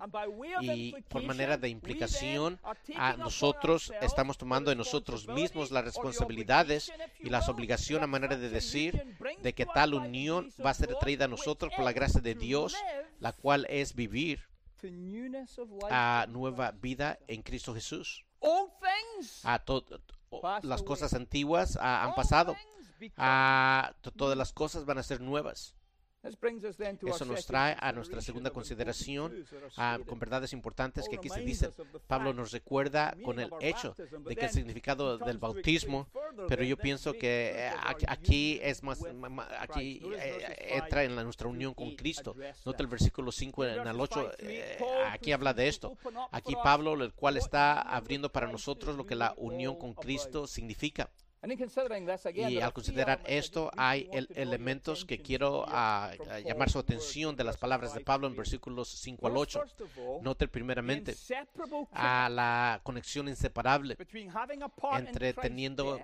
[0.61, 2.59] y por manera de implicación
[2.97, 8.49] a nosotros estamos tomando en nosotros mismos las responsabilidades y las obligaciones a manera de
[8.49, 12.33] decir de que tal unión va a ser traída a nosotros por la gracia de
[12.33, 12.75] Dios,
[13.19, 14.51] la cual es vivir
[15.89, 18.25] a nueva vida en Cristo Jesús.
[19.43, 19.63] A
[20.63, 22.55] las cosas antiguas han pasado.
[23.17, 25.75] A todas las cosas van a ser nuevas.
[26.23, 29.43] Eso nos trae a nuestra segunda consideración
[30.05, 31.71] con verdades importantes que aquí se dicen.
[32.07, 36.07] Pablo nos recuerda con el hecho de que el significado del bautismo,
[36.47, 37.71] pero yo pienso que eh,
[38.07, 38.99] aquí es más,
[39.59, 42.35] aquí eh, entra en nuestra unión con Cristo.
[42.65, 44.77] Nota el versículo 5 en el 8, eh,
[45.09, 45.97] aquí habla de esto.
[46.31, 51.09] Aquí Pablo, el cual está abriendo para nosotros lo que la unión con Cristo significa.
[52.49, 56.11] Y al considerar esto, hay elementos que quiero ah,
[56.45, 59.63] llamar su atención de las palabras de Pablo en versículos 5 al 8.
[60.21, 61.15] Note primeramente
[61.93, 63.97] a la conexión inseparable
[64.97, 65.99] entre teniendo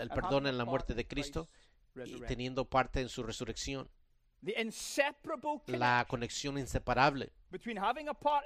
[0.00, 1.48] el perdón en la muerte de Cristo
[2.06, 3.88] y teniendo parte en su resurrección.
[5.66, 7.32] La conexión inseparable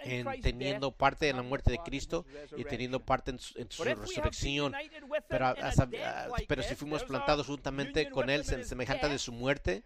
[0.04, 2.24] en teniendo parte en la muerte de Cristo
[2.56, 4.74] y teniendo parte en su, resurrección.
[5.28, 5.54] Pero,
[6.46, 9.82] pero si fuimos plantados juntamente con Él, semejante de su muerte,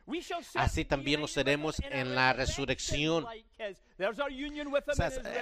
[0.54, 3.26] así también lo seremos en la resurrección.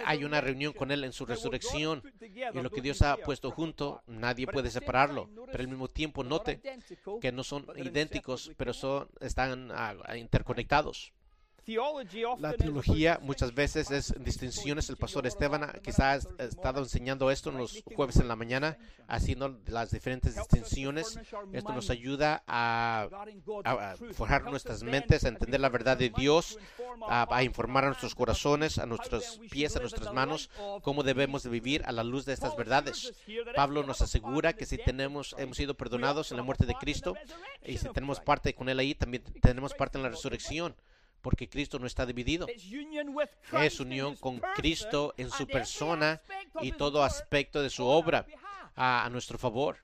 [0.05, 4.03] hay una reunión con Él en su resurrección y lo que Dios ha puesto junto,
[4.07, 5.29] nadie puede separarlo.
[5.47, 6.61] Pero al mismo tiempo note
[7.21, 11.14] que no son idénticos, pero son, están ah, interconectados.
[12.39, 14.91] La teología muchas veces es distinciones.
[14.91, 18.77] El pastor Esteban quizás ha estado enseñando esto en los jueves en la mañana,
[19.09, 21.19] haciendo las diferentes distinciones.
[21.53, 23.09] Esto nos ayuda a,
[24.13, 26.59] forjar nuestras mentes, a entender la verdad de Dios,
[27.09, 30.51] a, informar a nuestros corazones, a nuestros pies, a nuestras manos,
[30.83, 33.15] cómo debemos de vivir a la luz de estas verdades.
[33.57, 37.15] Pablo nos asegura que si tenemos, hemos sido perdonados en la muerte de Cristo
[37.65, 40.75] y si tenemos parte con Él ahí, también tenemos parte en la resurrección
[41.25, 42.47] porque Cristo no está dividido.
[42.47, 46.21] Es unión con Cristo en su persona
[46.61, 48.27] y todo aspecto de su obra
[48.77, 49.79] a, nuestro favor.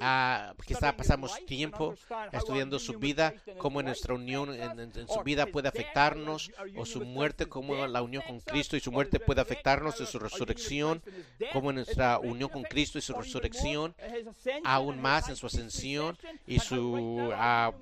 [0.00, 1.94] Ah, quizá pasamos tiempo
[2.30, 7.46] estudiando su vida, cómo nuestra unión en, en, su vida puede afectarnos, o su muerte,
[7.46, 11.02] cómo la unión con Cristo y su muerte puede afectarnos, y su resurrección,
[11.52, 13.96] cómo nuestra unión con Cristo y su resurrección,
[14.62, 17.72] aún más en su ascensión y su ah,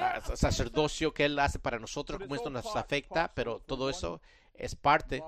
[0.00, 4.20] ah, sacerdocio que Él hace para nosotros, cómo esto nos afecta, pero todo eso
[4.54, 5.22] es parte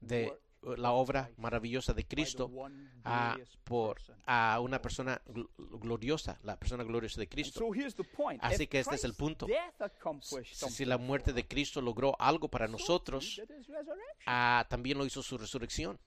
[0.00, 0.32] de
[0.76, 2.50] la obra maravillosa de Cristo
[3.04, 5.20] a, por, a una persona
[5.58, 7.68] gloriosa, la persona gloriosa de Cristo.
[8.40, 9.46] Así que este es el punto.
[10.48, 13.40] Si la muerte de Cristo logró algo para nosotros,
[14.26, 15.98] ah, también lo hizo su resurrección.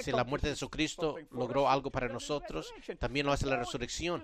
[0.00, 4.22] Si la muerte de Jesucristo logró algo para nosotros, también lo hace la resurrección.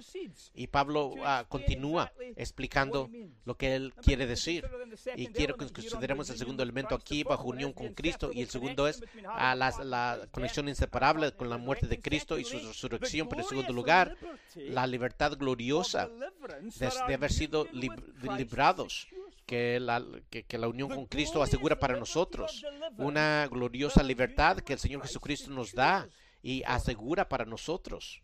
[0.54, 3.10] Y Pablo ah, continúa explicando
[3.44, 4.68] lo que él quiere decir.
[5.16, 8.30] Y quiero que consideremos el segundo elemento aquí bajo unión con Cristo.
[8.32, 13.28] Y el segundo es la, conexión inseparable con la muerte de Cristo y su resurrección.
[13.28, 14.16] Pero en segundo lugar,
[14.54, 19.08] la libertad gloriosa de, haber sido librados
[19.52, 22.64] que la, que, la unión con Cristo asegura para nosotros,
[22.96, 26.08] una gloriosa libertad que el Señor Jesucristo nos da
[26.42, 28.22] y asegura para nosotros.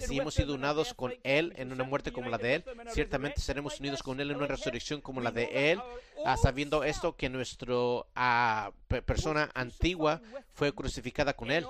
[0.00, 3.78] Si hemos sido unidos con Él en una muerte como la de Él, ciertamente seremos
[3.78, 5.80] unidos con Él en una resurrección como la de Él,
[6.26, 7.74] ah, sabiendo esto que nuestra
[8.16, 8.72] ah,
[9.06, 10.20] persona antigua
[10.52, 11.64] fue crucificada con Él,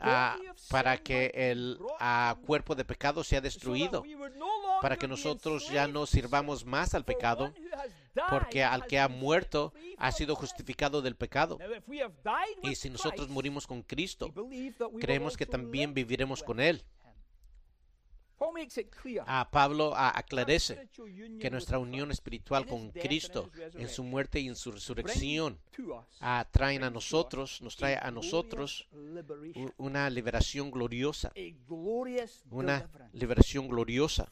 [0.00, 0.36] ah,
[0.68, 1.78] para que el
[2.44, 4.02] cuerpo de pecado sea destruido,
[4.82, 7.54] para que nosotros ya no sirvamos más al pecado,
[8.28, 11.58] porque al que ha muerto ha sido justificado del pecado.
[12.62, 14.34] Y si nosotros morimos con Cristo,
[15.00, 16.82] creemos que también viviremos con Él.
[19.26, 20.88] A Pablo aclarece
[21.40, 25.58] que nuestra unión espiritual con Cristo en su muerte y en su resurrección
[26.50, 28.88] traen a nosotros, nos trae a nosotros
[29.76, 31.32] una liberación gloriosa.
[32.50, 34.28] Una liberación gloriosa.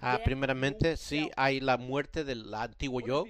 [0.00, 3.24] Ah, primeramente, sí, hay la muerte del antiguo yo.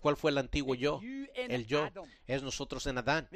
[0.00, 1.00] ¿Cuál fue el antiguo yo?
[1.34, 1.88] El yo
[2.26, 3.28] es nosotros en Adán.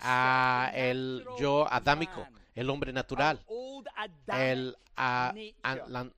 [0.00, 2.26] Ah, el yo adámico
[2.58, 3.40] el hombre natural,
[4.26, 6.10] el, la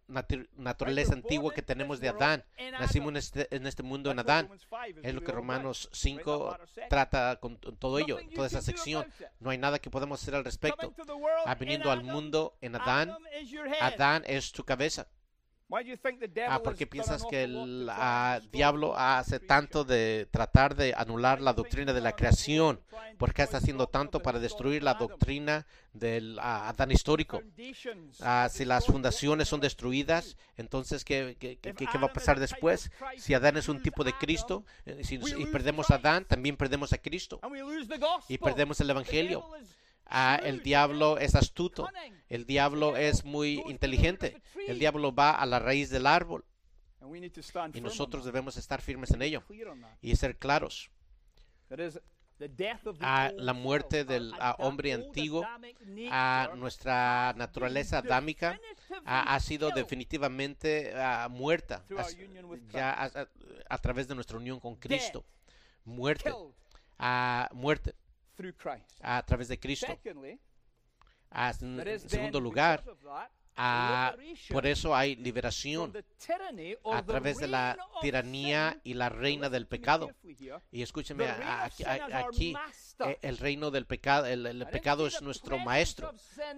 [0.57, 2.45] naturaleza antigua que tenemos de Adán.
[2.73, 4.49] Nacimos en este, en este mundo en Adán.
[5.03, 6.57] Es lo que Romanos 5
[6.89, 9.07] trata con todo ello, toda esa sección.
[9.39, 10.95] No hay nada que podamos hacer al respecto.
[11.45, 13.15] Ha venido al mundo en Adán.
[13.81, 15.09] Adán es tu cabeza.
[16.49, 21.93] Ah, porque piensas que el ah, diablo hace tanto de tratar de anular la doctrina
[21.93, 22.81] de la creación,
[23.19, 27.43] porque está haciendo tanto para destruir la doctrina del ah, Adán histórico.
[28.51, 32.91] si las fundaciones son destruidas, entonces ¿qué, qué, qué, va a pasar después?
[33.17, 36.93] Si Adán es un tipo de Cristo eh, si, y perdemos a Adán, también perdemos
[36.93, 37.41] a Cristo.
[38.29, 39.45] Y perdemos el Evangelio.
[40.11, 41.89] El diablo es astuto,
[42.29, 46.45] el diablo es muy inteligente, el diablo va a la raíz del árbol
[47.73, 49.43] y nosotros debemos estar firmes en ello
[50.03, 50.91] y ser claros.
[53.01, 55.47] A la muerte del hombre antiguo,
[56.11, 58.59] a nuestra naturaleza adámica,
[59.05, 60.93] ha, sido definitivamente
[61.31, 61.85] muerta
[62.73, 63.11] ya
[63.69, 65.25] a, través de nuestra unión con Cristo.
[65.85, 66.33] Muerte.
[66.99, 67.95] a muerte
[69.01, 69.99] a través de Cristo.
[71.33, 72.85] En segundo lugar,
[73.63, 74.17] Ah,
[74.51, 75.93] por eso hay liberación
[76.91, 80.11] a través de la tiranía y la reina del pecado.
[80.73, 82.90] Y escúcheme, aquí, eh,
[83.23, 86.15] el reino del pecado, el, pecado es nuestro maestro.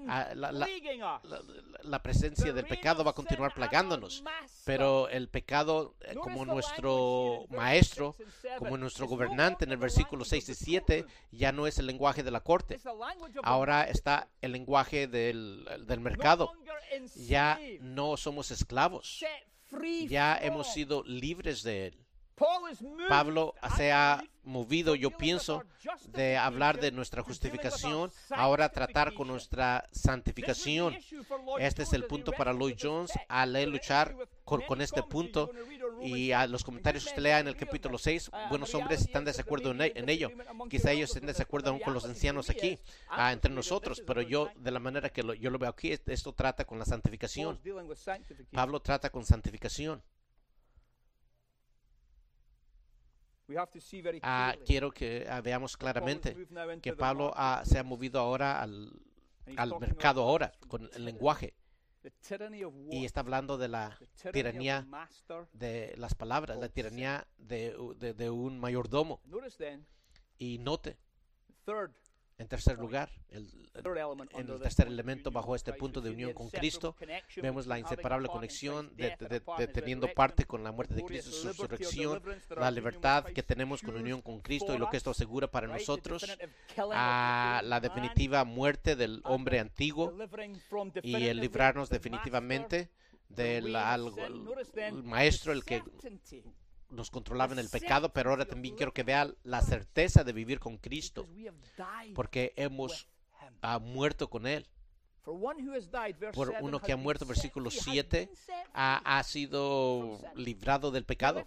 [0.08, 4.22] Ah, la, presencia del pecado va a continuar plagándonos,
[4.64, 8.16] pero el pecado eh, como nuestro maestro,
[8.58, 12.30] como nuestro gobernante en el versículo 6 y 7, ya no es el lenguaje de
[12.30, 12.80] la corte.
[13.42, 16.52] Ahora está el lenguaje del, del mercado.
[17.16, 19.24] ya no somos esclavos,
[20.08, 22.01] ya hemos sido libres de él.
[23.08, 25.64] Pablo se ha movido, yo pienso,
[26.08, 30.96] de hablar de nuestra justificación, ahora tratar con nuestra santificación.
[31.58, 35.50] Este es el punto para Lloyd Jones al luchar con, este punto
[36.02, 39.30] y a los comentarios que usted lea en el capítulo 6, buenos hombres están de
[39.30, 40.30] desacuerdo en, ello.
[40.68, 42.78] Quizá ellos estén de desacuerdo aún con los ancianos aquí,
[43.08, 46.64] ah, entre nosotros, pero yo, de la manera que yo lo veo aquí, esto trata
[46.64, 47.60] con la santificación.
[48.50, 50.02] Pablo trata con santificación.
[54.22, 56.36] Ah, quiero que ah, veamos claramente
[56.80, 57.34] que Pablo
[57.64, 58.92] se ha movido ahora al,
[59.56, 61.54] al mercado ahora con el lenguaje.
[62.90, 63.98] y está hablando de la
[64.32, 64.86] tiranía
[65.52, 67.76] de las palabras, la tiranía de,
[68.16, 69.20] de, un mayordomo.
[70.38, 70.96] Y note,
[72.42, 73.48] En tercer lugar, el,
[74.34, 76.96] en el tercer elemento bajo este punto de unión con Cristo,
[77.36, 79.12] vemos la inseparable conexión de,
[79.72, 82.20] teniendo parte con la muerte de Cristo, su resurrección,
[82.50, 86.26] la libertad que tenemos con unión con Cristo y lo que esto asegura para nosotros,
[86.76, 90.12] a la definitiva muerte del hombre antiguo
[91.04, 92.90] y el librarnos definitivamente
[93.28, 94.16] del algo,
[94.74, 95.80] el maestro, el que
[96.92, 100.60] nos controlaba en el pecado, pero ahora también quiero que vean la certeza de vivir
[100.60, 101.26] con Cristo,
[102.14, 103.08] porque hemos
[103.62, 104.66] ha muerto con Él.
[106.34, 108.28] Por uno que ha muerto, versículo 7,
[108.74, 111.46] ha, ha sido librado del pecado.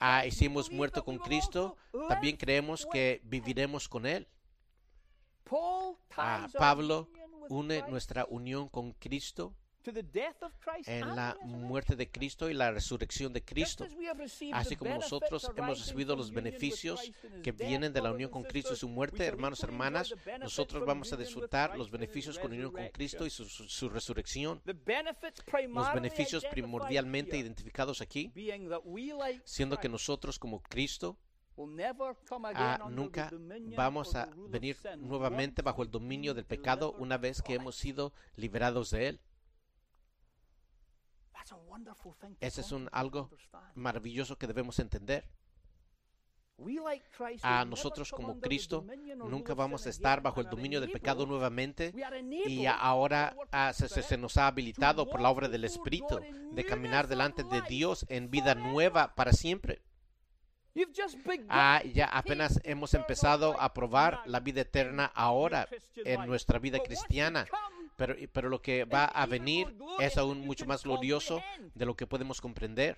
[0.00, 1.76] Ah, y si hemos muerto con Cristo,
[2.08, 4.26] también creemos que viviremos con Él.
[6.16, 7.08] Ah, Pablo
[7.48, 9.54] une nuestra unión con Cristo
[10.86, 13.86] en la muerte de Cristo y la resurrección de Cristo.
[14.52, 17.10] Así como nosotros hemos recibido los beneficios
[17.42, 21.16] que vienen de la unión con Cristo y su muerte, hermanos, hermanas, nosotros vamos a
[21.16, 24.62] disfrutar los beneficios con unión con Cristo y su, resurrección.
[24.64, 28.32] Los beneficios primordialmente identificados aquí,
[29.44, 31.16] siendo que nosotros como Cristo,
[32.54, 33.30] Ah, nunca
[33.76, 38.90] vamos a venir nuevamente bajo el dominio del pecado una vez que hemos sido liberados
[38.90, 39.20] de él.
[42.40, 43.30] Ese es un algo
[43.74, 45.24] maravilloso que debemos entender.
[47.42, 48.84] A nosotros como Cristo
[49.16, 51.94] nunca vamos a estar bajo el dominio del pecado nuevamente
[52.46, 56.20] y ahora ah, se, nos ha habilitado por la obra del Espíritu
[56.52, 59.80] de caminar delante de Dios en vida nueva para siempre.
[61.48, 65.66] Ah, ya apenas hemos empezado a probar la vida eterna ahora
[65.96, 67.46] en nuestra vida cristiana
[68.00, 71.42] pero, pero lo que va a venir es aún mucho más glorioso
[71.74, 72.96] de lo que podemos comprender.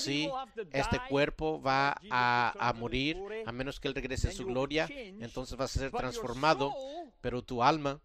[0.00, 0.28] Sí,
[0.72, 5.66] este cuerpo va a, morir a menos que Él regrese en su gloria, entonces va
[5.66, 6.74] a ser transformado,
[7.20, 8.00] pero tu alma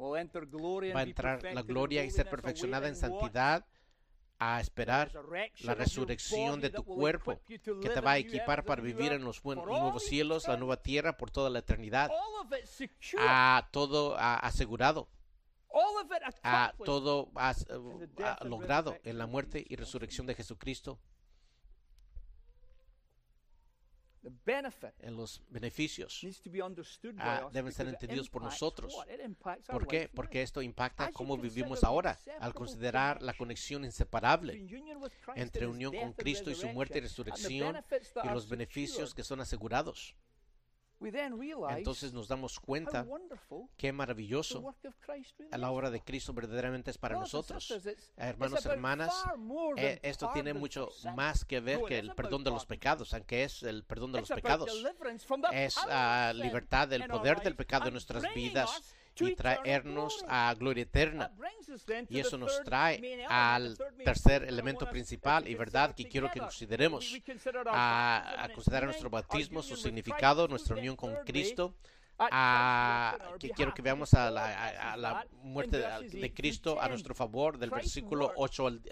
[0.00, 3.66] va a entrar la gloria y ser perfeccionada en santidad
[4.42, 5.12] a esperar
[5.60, 10.04] la resurrección de tu cuerpo, que te va a equipar para vivir en los nuevos
[10.04, 12.10] cielos, la nueva tierra por toda la eternidad.
[13.18, 15.08] A todo asegurado.
[16.42, 17.30] A todo
[18.42, 20.98] logrado en la muerte y resurrección de Jesucristo
[25.00, 26.24] en los beneficios
[27.18, 28.94] ah, deben ser entendidos por nosotros.
[29.66, 30.10] ¿Por qué?
[30.14, 34.66] Porque esto impacta cómo vivimos ahora al considerar la conexión inseparable
[35.34, 37.76] entre unión con Cristo y su muerte y resurrección
[38.22, 40.14] y los beneficios que son asegurados.
[41.76, 43.06] Entonces nos damos cuenta
[43.76, 44.74] qué maravilloso
[45.50, 47.72] la obra de Cristo verdaderamente es para nosotros.
[48.16, 49.24] Hermanos, hermanas,
[49.76, 53.62] eh, esto tiene mucho más que ver que el perdón de los pecados, aunque es
[53.62, 54.70] el perdón de los pecados.
[55.52, 61.30] Es la libertad del poder del pecado en nuestras vidas y traernos a gloria eterna.
[62.08, 67.18] Y eso nos trae al tercer elemento principal y verdad que quiero que consideremos,
[67.66, 71.74] a, considerar nuestro bautismo, su significado, nuestra unión con Cristo,
[72.18, 78.32] a, que quiero que veamos a la, muerte de, Cristo a nuestro favor, del versículo
[78.36, 78.82] 8 al,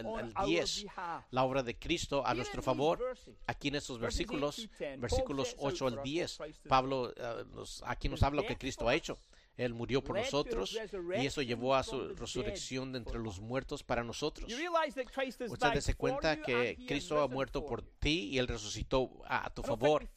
[0.44, 0.86] 10,
[1.30, 2.98] la obra de Cristo a nuestro favor.
[3.46, 4.68] Aquí en estos versículos,
[4.98, 7.44] versículos 8 al 10, Pablo eh,
[7.84, 9.18] aquí nos habla lo que Cristo ha hecho.
[9.60, 10.78] Él murió por nosotros
[11.18, 14.50] y eso llevó a su resurrección de entre los muertos para nosotros.
[14.50, 20.08] Usted se cuenta que Cristo ha muerto por ti y Él resucitó a, tu favor.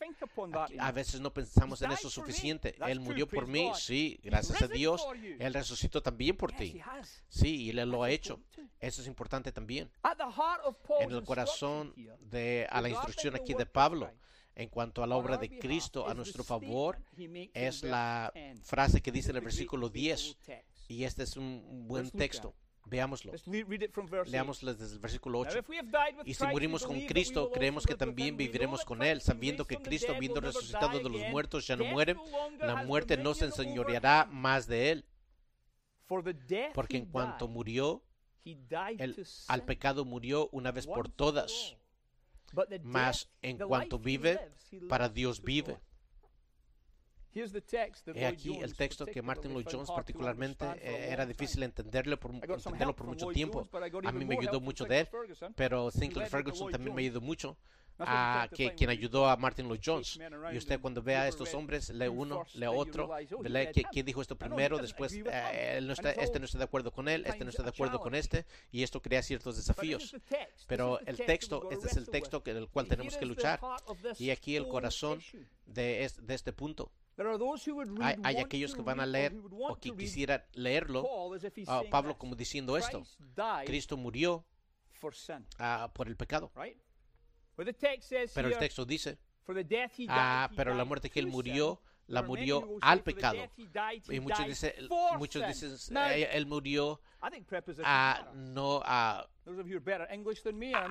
[0.80, 2.76] A veces no pensamos en eso suficiente.
[2.88, 5.06] Él murió por mí, sí, gracias a Dios.
[5.40, 6.82] Él resucitó también por ti.
[7.28, 8.40] Sí, y Él lo ha hecho.
[8.80, 9.92] Eso es importante también.
[11.02, 14.10] En el corazón de a la instrucción aquí de Pablo
[14.56, 17.00] en cuanto a la obra de Cristo a nuestro favor
[17.54, 18.32] es la
[18.64, 20.38] frase que dice en el versículo 10.
[20.88, 22.54] Y este es un buen texto.
[22.86, 23.32] Veámoslo.
[24.26, 25.64] Leámoslo desde el versículo 8.
[26.26, 30.42] Y si morimos con Cristo, creemos que también viviremos con Él, sabiendo que Cristo, habiendo
[30.42, 32.16] resucitado de los muertos, ya no muere.
[32.60, 35.06] La muerte no se enseñoreará más de Él.
[36.74, 38.04] Porque en cuanto murió,
[39.48, 41.78] al pecado murió una vez por todas
[42.84, 44.40] mas en cuanto vive,
[44.90, 45.80] para Dios vive.
[47.36, 52.96] He aquí el texto que Martin Lloyd Jones particularmente eh, era difícil entenderlo por, entenderlo
[52.96, 53.68] por mucho tiempo.
[54.06, 55.10] A mí me ayudó mucho de él,
[55.56, 57.58] pero Sinclair Ferguson también me ayudó mucho
[58.00, 60.20] a que, quien ayudó a Martin Lloyd Jones.
[60.52, 63.10] Y usted cuando ve a estos hombres, lee uno, lee otro,
[63.44, 67.08] lee quién dijo esto primero, después eh, no está, este no está de acuerdo con
[67.08, 70.16] él, este no está de acuerdo con este, y esto crea ciertos desafíos.
[70.68, 73.60] Pero el texto, este es el texto en el cual tenemos que luchar.
[74.18, 75.22] Y aquí el corazón
[75.66, 76.92] de, de este punto.
[78.24, 83.04] Hay, aquellos que van a leer o que quisieran leerlo, uh, Pablo como diciendo esto,
[83.66, 84.44] Cristo murió
[85.04, 86.52] uh, por el pecado.
[87.56, 87.70] Pero
[88.50, 89.18] el texto dice,
[90.10, 93.50] ah, pero la muerte que él murió la murió al pecado.
[94.10, 94.74] Y muchos dicen,
[95.18, 97.02] muchos dicen eh, él murió
[97.84, 99.28] a, no a,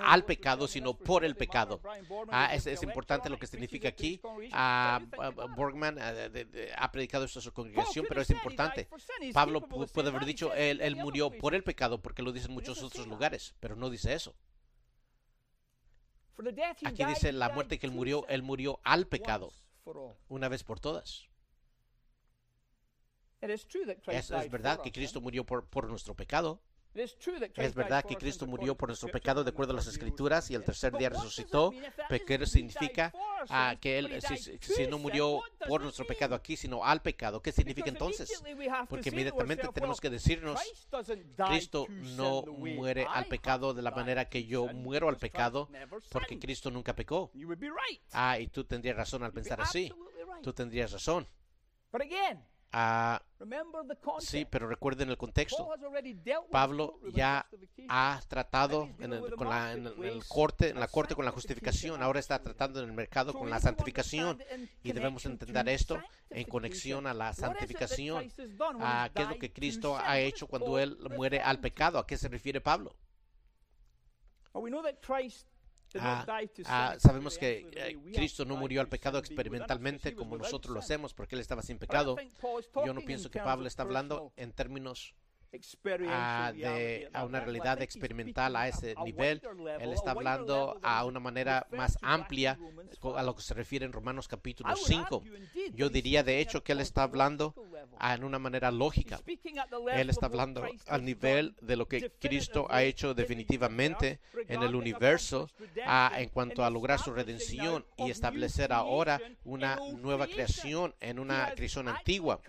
[0.02, 1.80] al pecado, sino por el pecado.
[2.30, 4.20] Ah, es, es, importante lo que significa aquí.
[4.52, 5.00] Ah,
[5.56, 8.88] Borgman eh, ha predicado esto a su congregación, pero es importante.
[9.32, 12.82] Pablo puede haber dicho, él, él murió por el pecado, porque lo dice en muchos
[12.82, 14.34] otros lugares, pero no dice eso.
[16.88, 19.52] Aquí dice la muerte que él murió, él murió al pecado
[20.28, 21.28] una vez por todas.
[24.06, 26.60] Es, es verdad que Cristo murió por, por nuestro pecado.
[26.94, 30.64] Es verdad que Cristo murió por nuestro pecado de acuerdo a las Escrituras y el
[30.64, 31.72] tercer día resucitó.
[32.08, 33.12] Pecado significa
[33.48, 34.20] ah, que Él,
[34.60, 37.40] si, no murió por nuestro pecado aquí, sino al pecado.
[37.40, 38.42] ¿Qué significa entonces?
[38.88, 40.60] Porque inmediatamente tenemos que decirnos,
[41.48, 45.68] Cristo no muere al pecado de la manera que yo muero al pecado,
[46.10, 47.30] porque Cristo nunca pecó.
[48.12, 49.92] Ah, y tú tendrías razón al pensar así.
[50.42, 51.26] Tú tendrías razón.
[52.74, 53.20] Ah,
[54.20, 55.68] sí, pero recuerden el contexto.
[56.50, 57.46] Pablo ya
[57.88, 62.02] ha tratado en el, con la, en el corte, en la corte con la justificación.
[62.02, 64.42] Ahora está tratando en el mercado con la santificación.
[64.82, 66.00] Y debemos entender esto
[66.30, 68.32] en conexión a la santificación.
[68.80, 71.98] ¿A qué es lo que Cristo ha hecho cuando él muere al pecado?
[71.98, 72.96] ¿A qué se refiere Pablo?
[76.00, 76.24] Ah,
[76.66, 81.34] ah, sabemos que eh, Cristo no murió al pecado experimentalmente como nosotros lo hacemos porque
[81.34, 82.16] Él estaba sin pecado.
[82.84, 85.14] Yo no pienso que Pablo está hablando en términos
[86.08, 89.42] a, de, a una realidad experimental a ese nivel.
[89.80, 92.58] Él está hablando a una manera más amplia
[93.16, 95.22] a lo que se refiere en Romanos capítulo 5.
[95.74, 97.54] Yo diría de hecho que él está hablando
[98.00, 99.20] en una manera lógica.
[99.92, 105.50] Él está hablando al nivel de lo que Cristo ha hecho definitivamente en el universo
[106.16, 111.88] en cuanto a lograr su redención y establecer ahora una nueva creación en una creación
[111.88, 112.40] antigua.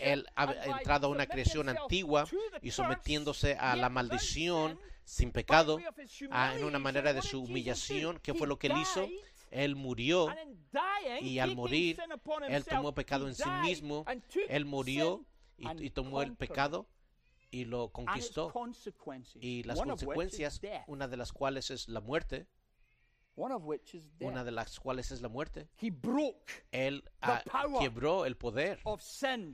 [0.00, 2.26] él ha entrado a una creación antigua
[2.62, 5.78] y sometiéndose a la maldición sin pecado,
[6.18, 8.18] en una manera de su humillación.
[8.20, 9.08] ¿Qué fue lo que él hizo?
[9.50, 10.34] Él murió
[11.20, 11.98] y al morir,
[12.48, 14.04] él tomó pecado en sí mismo,
[14.48, 15.24] él murió
[15.58, 16.88] y, tomó el pecado
[17.50, 18.52] y lo conquistó.
[19.40, 22.46] Y las consecuencias, una de las cuales es la muerte,
[24.20, 25.68] una de las cuales es la muerte.
[26.70, 27.42] Él ah,
[27.80, 28.80] quebró el poder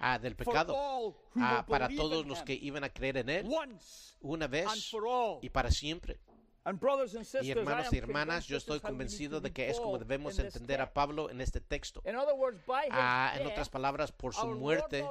[0.00, 3.48] ah, del pecado ah, para todos los que iban a creer en Él
[4.20, 4.66] una vez
[5.42, 6.20] y para siempre.
[7.42, 11.30] Y hermanos y hermanas, yo estoy convencido de que es como debemos entender a Pablo
[11.30, 12.02] en este texto.
[12.92, 15.04] Ah, en otras palabras, por su muerte,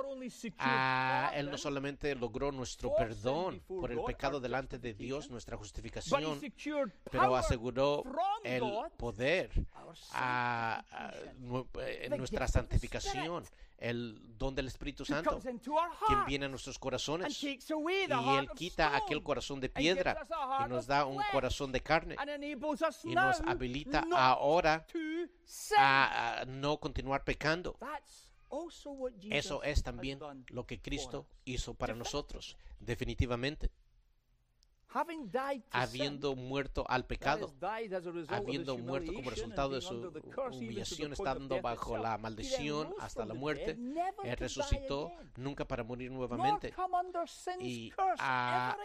[0.59, 6.39] ah, Él no solamente logró nuestro perdón por el pecado delante de Dios, nuestra justificación,
[7.11, 8.03] pero aseguró
[8.43, 8.63] el
[8.97, 9.49] poder
[10.13, 10.83] a,
[11.73, 13.43] en nuestra santificación
[13.79, 19.59] el don del Espíritu Santo, quien viene a nuestros corazones y Él quita aquel corazón
[19.59, 20.25] de piedra
[20.65, 22.15] y nos da un corazón de carne
[23.03, 24.85] y nos habilita ahora
[25.77, 27.77] a no continuar pecando.
[29.29, 33.71] Eso es también lo que Cristo hizo para nosotros, definitivamente
[35.71, 37.53] habiendo muerto al pecado,
[38.27, 40.11] habiendo muerto como resultado de su
[40.51, 43.77] humillación, estando bajo la maldición hasta la muerte,
[44.23, 46.73] Él resucitó nunca para morir nuevamente.
[47.59, 48.75] y ah,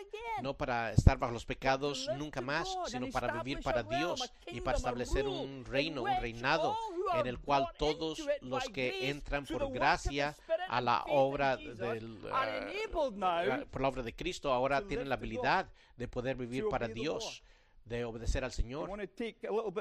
[0.43, 4.77] no para estar bajo los pecados nunca más, sino para vivir para Dios y para
[4.77, 6.77] establecer un reino, un reinado
[7.15, 10.35] en el cual todos los que entran por gracia
[10.77, 16.09] a la obra del, uh, por la obra de Cristo ahora tienen la habilidad de
[16.09, 17.43] poder vivir para Dios
[17.85, 18.91] de obedecer al Señor.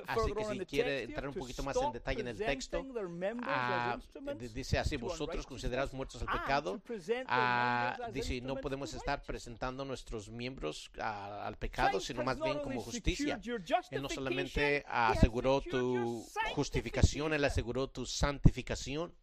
[0.08, 2.86] Así que si quiere entrar un poquito más en detalle en el texto,
[3.44, 3.98] ah,
[4.54, 6.82] dice así, vosotros considerados muertos al pecado,
[7.28, 12.82] ah, dice, no podemos estar presentando nuestros miembros ah, al pecado, sino más bien como
[12.82, 13.40] justicia.
[13.90, 19.14] Él no solamente aseguró tu justificación, Él aseguró tu santificación.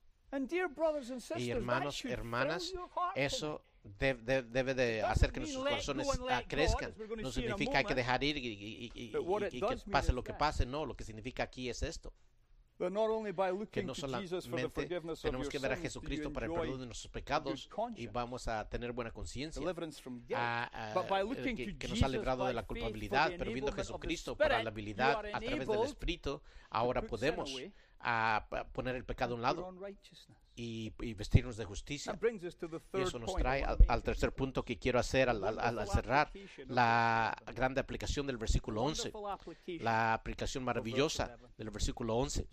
[1.36, 2.72] Y hermanos, hermanas,
[3.14, 3.62] eso
[3.98, 6.06] debe, de hacer que nuestros corazones
[6.48, 6.94] crezcan.
[7.18, 11.42] No significa que dejar ir y, que pase lo que pase, no, lo que significa
[11.44, 12.12] aquí es esto.
[13.70, 14.40] que no solamente
[15.20, 18.92] tenemos que ver a Jesucristo para el perdón de nuestros pecados y vamos a tener
[18.92, 19.62] buena conciencia,
[21.44, 25.22] que, que, nos ha librado de la culpabilidad, pero viendo a Jesucristo para la habilidad
[25.32, 27.54] a través del Espíritu, ahora podemos
[28.00, 29.74] a poner el pecado a un lado
[30.60, 32.18] y, vestirnos de justicia.
[32.92, 36.30] Y eso nos trae al, tercer punto que quiero hacer al, cerrar,
[36.66, 39.12] la grande aplicación del versículo 11,
[39.80, 42.46] la aplicación maravillosa del versículo 11.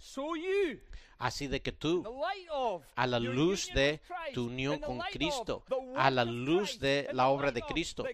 [1.17, 2.03] Así de que tú,
[2.95, 4.01] a la luz de
[4.33, 5.63] tu unión con Cristo,
[5.95, 8.05] a la luz de la obra de Cristo,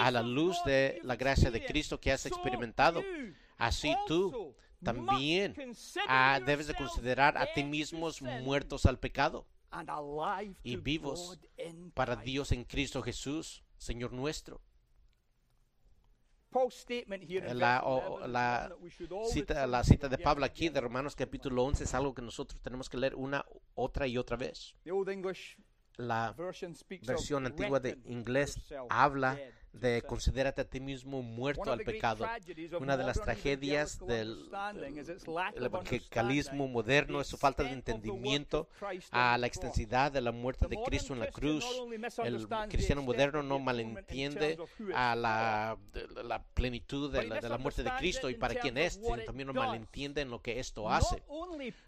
[0.00, 3.02] a la luz de la gracia de Cristo que has experimentado,
[3.58, 5.54] así tú también
[6.08, 9.46] ah, debes de considerar a ti mismos muertos al pecado
[10.62, 11.38] y vivos
[11.94, 14.60] para Dios en Cristo Jesús, Señor nuestro.
[17.54, 17.82] La,
[18.28, 18.76] la,
[19.24, 22.90] cita, la cita de Pablo aquí de Romanos capítulo 11 es algo que nosotros tenemos
[22.90, 24.74] que leer una, otra y otra vez.
[25.96, 26.34] La
[27.02, 28.60] versión antigua de inglés
[28.90, 29.38] habla
[29.72, 32.26] de considerarte a ti mismo muerto al pecado.
[32.80, 34.50] Una de las tragedias del
[35.56, 38.68] evangelicalismo moderno es su falta de entendimiento
[39.10, 41.64] a la extensidad de la muerte de Cristo en la cruz.
[42.24, 44.58] El cristiano moderno no malentiende
[44.94, 45.78] a la,
[46.22, 50.20] la plenitud de la, muerte de Cristo y para quién es, sino también no malentiende
[50.20, 51.22] en lo que esto hace.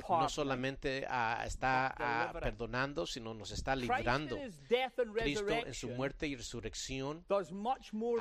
[0.08, 4.38] No solamente ah, está ah, perdonando, sino nos está librando.
[5.14, 7.24] Cristo en su muerte y resurrección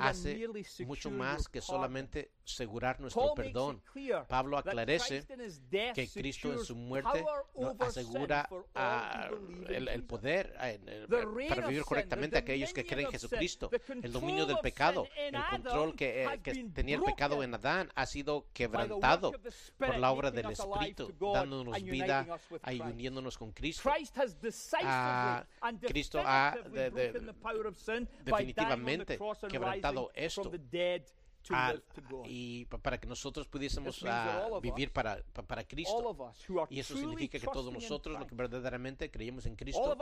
[0.00, 0.48] hace
[0.86, 3.82] mucho más que solamente asegurar nuestro perdón.
[4.28, 5.26] Pablo aclarece
[5.94, 7.24] que Cristo en su muerte
[7.80, 8.48] asegura
[9.68, 10.54] el, poder
[11.48, 13.70] para vivir correctamente a aquellos que creen en Jesucristo.
[14.02, 18.06] El dominio del pecado, el control que, eh, que tenía el pecado en Adán ha
[18.06, 19.32] sido quebrantado
[19.78, 22.26] por la obra del Espíritu, dándonos vida
[22.70, 23.90] y uniéndonos con Cristo.
[24.82, 25.44] Ah,
[25.80, 26.56] Cristo ha
[28.24, 29.18] definitivamente
[29.48, 30.50] quebrantado esto
[32.24, 36.34] y para que nosotros pudiésemos ah, vivir para, para Cristo.
[36.70, 39.96] Y eso significa que todos nosotros, los que verdaderamente creemos en Cristo,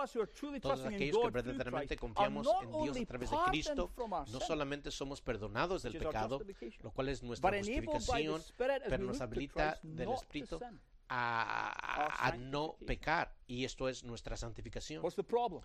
[0.60, 5.82] todos aquellos que verdaderamente confiamos en Dios a través de Cristo, no solamente somos perdonados
[5.82, 6.40] del pecado,
[6.82, 10.60] lo cual es nuestra justificación, pero nos habilita del Espíritu
[11.08, 13.34] a, a, no pecar.
[13.46, 15.02] Y esto es nuestra santificación.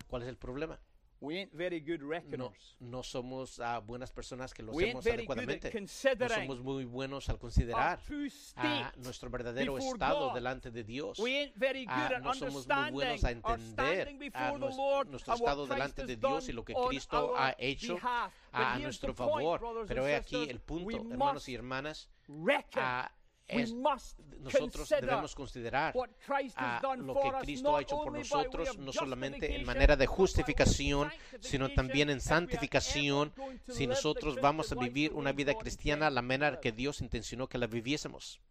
[0.08, 0.80] ¿Cuál es el problema?
[2.38, 5.72] No, no somos uh, buenas personas que lo hacemos adecuadamente.
[5.82, 11.20] No somos muy buenos al considerar uh, nuestro verdadero estado delante de Dios.
[11.20, 11.24] Uh,
[12.22, 14.14] no somos muy buenos a entender
[14.60, 17.98] nuestro, nuestro estado delante de Dios y lo que Cristo ha hecho
[18.52, 19.62] a nuestro favor.
[19.88, 22.10] Pero he aquí el punto, hermanos y hermanas
[24.40, 25.94] nosotros debemos considerar
[26.56, 31.74] a lo que Cristo ha hecho por nosotros, no solamente en manera de justificación, sino
[31.74, 33.34] también en santificación,
[33.70, 37.68] si nosotros vamos a vivir una vida cristiana la manera que Dios intencionó que la
[37.68, 38.42] viviésemos.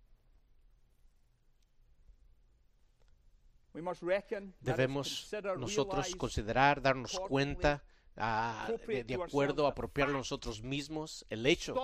[4.60, 7.84] Debemos nosotros considerar, darnos cuenta
[8.16, 11.74] de, acuerdo a apropiar nosotros mismos el hecho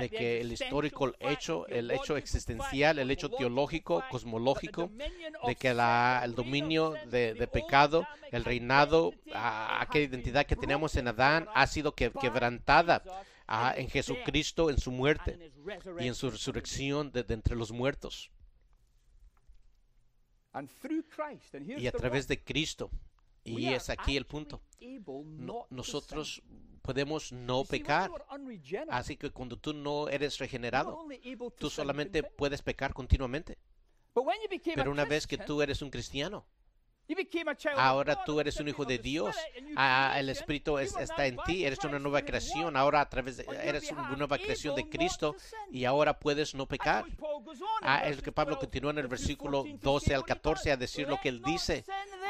[0.00, 4.90] de que el histórico hecho, el hecho existencial, el hecho teológico, cosmológico,
[5.46, 11.66] de que el dominio de, pecado, el reinado, aquella identidad que teníamos en Adán ha
[11.68, 13.02] sido quebrantada
[13.76, 15.52] en Jesucristo, en su muerte
[16.00, 18.32] y en su resurrección de entre los muertos.
[21.78, 22.90] Y a través de Cristo
[23.44, 24.62] y es aquí el punto.
[25.70, 26.42] nosotros
[26.82, 28.10] podemos no pecar.
[28.88, 31.06] Así que cuando tú no eres regenerado,
[31.56, 33.58] tú solamente puedes pecar continuamente.
[34.74, 36.44] Pero una vez que tú eres un cristiano,
[37.76, 39.36] Ahora tú eres un hijo de Dios.
[39.76, 41.64] Ah, el Espíritu está en ti.
[41.64, 42.76] Eres una nueva creación.
[42.76, 45.36] Ahora a través de, eres una nueva creación de Cristo
[45.70, 47.04] y ahora puedes no pecar.
[47.82, 51.28] Ah, es que Pablo continúa en el versículo 12 al 14 a decir lo que
[51.28, 51.84] él dice.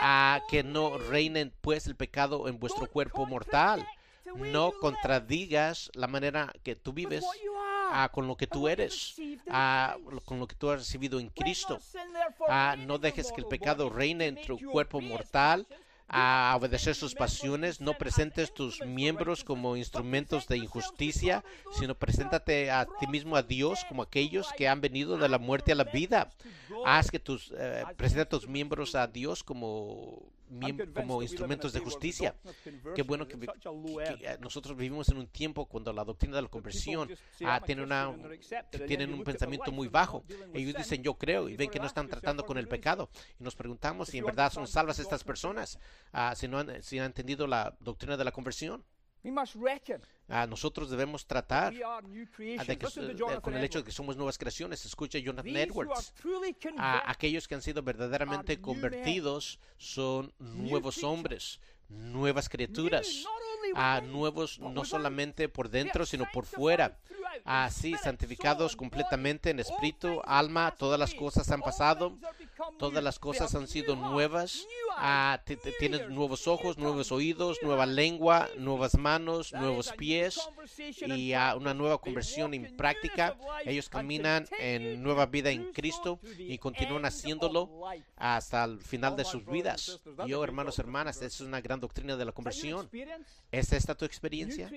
[0.05, 3.87] A ah, que no reinen pues el pecado en vuestro cuerpo mortal.
[4.35, 7.25] No contradigas la manera que tú vives
[8.11, 9.15] con lo que tú eres,
[10.25, 11.79] con lo que tú has recibido en Cristo.
[12.79, 15.69] no dejes que el pecado reine en tu cuerpo mortal
[16.13, 21.43] a obedecer sus pasiones, no presentes tus miembros como instrumentos de injusticia,
[21.73, 25.73] sino preséntate a ti mismo a Dios como aquellos que han venido de la muerte
[25.73, 26.31] a la vida.
[26.85, 30.23] Haz que tus, eh, presenta tus miembros a Dios como
[30.95, 32.35] como instrumentos de justicia.
[32.95, 37.11] Qué bueno que, eh, nosotros vivimos en un tiempo cuando la doctrina de la conversión
[37.45, 38.15] ah, tiene una,
[38.87, 40.25] tienen un pensamiento muy bajo.
[40.53, 43.11] Ellos dicen yo creo y ven que no están tratando con el pecado.
[43.39, 45.79] Y nos preguntamos si en verdad son salvas estas personas,
[46.13, 48.85] ah, si, no han, si han entendido la doctrina de la conversión.
[50.29, 51.73] Ah, nosotros debemos tratar
[53.43, 54.85] con el hecho de que somos nuevas creaciones.
[54.85, 56.13] Escucha Jonathan Edwards.
[56.79, 63.25] A aquellos que han sido verdaderamente convertidos son nuevos hombres, nuevas criaturas,
[63.75, 66.99] a nuevos no solamente por dentro, sino por fuera.
[67.45, 72.19] Así, santificados completamente en espíritu, alma, todas las cosas han pasado,
[72.79, 74.67] todas las cosas han sido nuevas.
[74.97, 75.43] Ah,
[75.79, 80.41] tienes nuevos ojos, nuevos oídos, nueva lengua, nuevas manos, nuevos pies
[81.07, 83.37] y una nueva conversión en práctica.
[83.65, 87.71] Ellos caminan en nueva vida en Cristo y continúan haciéndolo
[88.17, 90.01] hasta el final de sus vidas.
[90.27, 92.91] Yo, hermanos, hermanas, esa es una gran doctrina de la conversión.
[93.53, 94.71] ¿Es esta tu experiencia?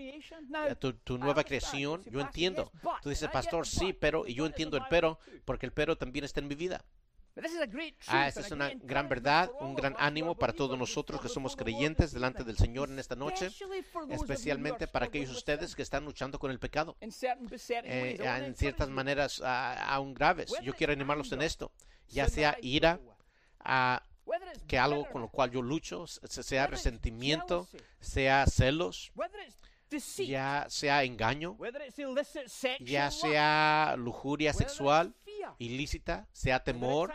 [0.80, 2.04] ¿Tu, tu nueva creación?
[2.12, 2.72] Yo entiendo.
[3.02, 6.42] Tú dices, pastor, sí, pero, y yo entiendo el pero, porque el pero también está
[6.42, 6.84] en mi vida.
[8.08, 12.14] Ah, esta es una gran verdad, un gran ánimo para todos nosotros que somos creyentes
[12.14, 13.50] delante del Señor en esta noche,
[14.10, 20.14] especialmente para aquellos ustedes que están luchando con el pecado eh, en ciertas maneras aún
[20.14, 20.54] graves.
[20.64, 21.72] Yo quiero animarlos en esto,
[22.08, 23.02] ya sea ira,
[23.60, 24.02] a
[24.68, 27.68] que algo con lo cual yo lucho, sea resentimiento,
[28.00, 29.12] sea celos,
[30.18, 31.58] ya sea engaño,
[32.80, 35.14] ya sea lujuria sexual,
[35.60, 37.14] ilícita, sea temor,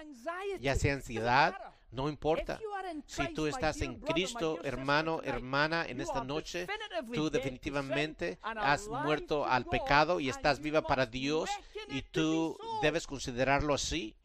[0.61, 1.55] ya sea ansiedad,
[1.91, 2.61] no importa.
[3.07, 6.67] Si tú estás en Cristo, hermano, hermana, en esta noche,
[7.13, 11.51] tú definitivamente has muerto al pecado y estás viva para Dios
[11.89, 14.17] y tú debes considerarlo así.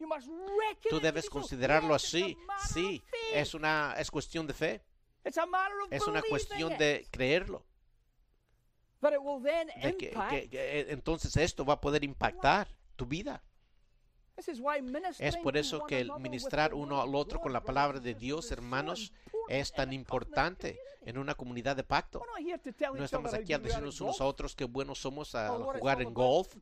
[0.88, 2.36] Tú debes considerarlo así.
[2.72, 3.02] Sí,
[3.32, 4.82] es una es cuestión de fe.
[5.90, 7.64] Es una cuestión de creerlo.
[10.52, 13.42] Eh, entonces esto va a poder impactar tu vida.
[15.18, 19.12] Es por eso que el ministrar uno al otro con la palabra de Dios, hermanos,
[19.48, 22.20] es tan importante en una comunidad de pacto.
[22.94, 26.54] No estamos aquí a decirnos unos a otros qué buenos somos a jugar en golf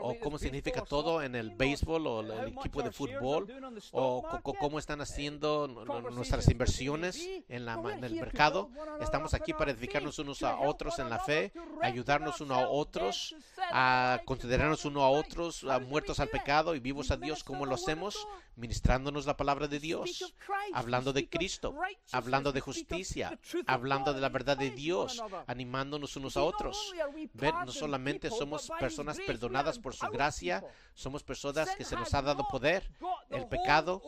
[0.00, 3.48] o cómo significa todo en el béisbol o el equipo de fútbol
[3.90, 4.22] o
[4.58, 5.66] cómo están haciendo
[6.12, 8.70] nuestras inversiones en, la, en el mercado.
[9.00, 13.34] Estamos aquí para edificarnos unos a otros en la fe, ayudarnos unos a otros,
[13.72, 17.42] a considerarnos unos a otros muertos al pecado y vivos a Dios.
[17.42, 18.28] ¿Cómo lo hacemos?
[18.54, 20.34] Ministrándonos la palabra de Dios,
[20.72, 21.74] hablando de Cristo,
[22.12, 26.92] hablando de justicia, hablando de la verdad de Dios, animándonos unos a otros.
[27.32, 30.64] Ver, no solamente somos personas perdonadas por su gracia,
[30.94, 32.90] somos personas que se nos ha dado poder.
[33.30, 34.02] El pecado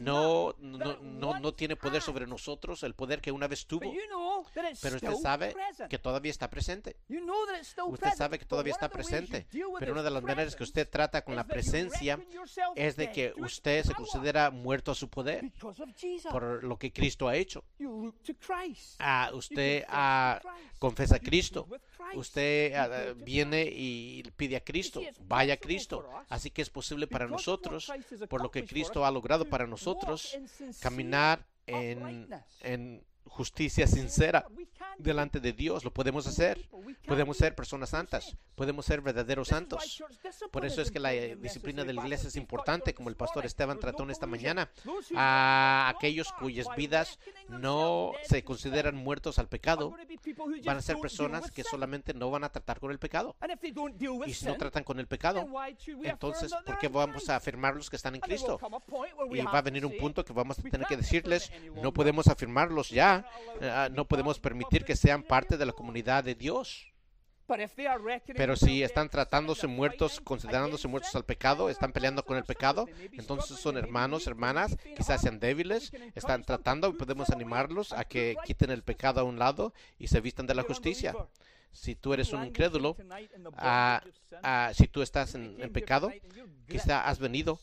[0.00, 3.92] no, no, no, tiene poder sobre nosotros, el poder que una vez tuvo.
[4.82, 5.54] Pero usted sabe
[5.88, 6.96] que todavía está presente.
[7.86, 9.46] Usted sabe que todavía está presente.
[9.78, 12.18] Pero una de las maneras que usted trata con la presencia
[12.74, 15.52] es de que usted se considera muerto a su poder
[16.30, 17.59] por lo que Cristo ha hecho.
[18.98, 20.40] Ah, usted ah,
[20.78, 21.66] confesa a Cristo.
[22.14, 25.00] Usted ah, viene y pide a Cristo.
[25.26, 26.08] Vaya a Cristo.
[26.28, 27.90] Así que es posible para nosotros,
[28.28, 30.38] por lo que Cristo ha logrado para nosotros,
[30.80, 32.28] caminar en,
[32.60, 34.46] en justicia sincera
[34.98, 35.84] delante de Dios.
[35.84, 36.68] Lo podemos hacer.
[37.06, 38.36] Podemos ser personas santas.
[38.54, 40.02] Podemos ser verdaderos santos.
[40.50, 43.78] Por eso es que la disciplina de la iglesia es importante, como el pastor Esteban
[43.78, 44.70] trató en esta mañana.
[45.16, 47.18] A aquellos cuyas vidas
[47.48, 49.94] no se consideran muertos al pecado,
[50.64, 53.36] van a ser personas que solamente no van a tratar con el pecado.
[54.26, 55.46] Y si no tratan con el pecado,
[56.04, 58.60] entonces, ¿por qué vamos a afirmarlos que están en Cristo?
[59.32, 61.50] Y va a venir un punto que vamos a tener que decirles,
[61.82, 63.19] no podemos afirmarlos ya,
[63.60, 66.90] eh, no podemos permitir que sean parte de la comunidad de Dios.
[68.36, 73.58] Pero si están tratándose muertos, considerándose muertos al pecado, están peleando con el pecado, entonces
[73.58, 79.20] son hermanos, hermanas, quizás sean débiles, están tratando podemos animarlos a que quiten el pecado
[79.20, 81.14] a un lado y se vistan de la justicia.
[81.72, 82.96] Si tú eres un incrédulo,
[83.56, 84.02] ah,
[84.42, 86.12] ah, si tú estás en, pecado,
[86.68, 87.60] quizá has venido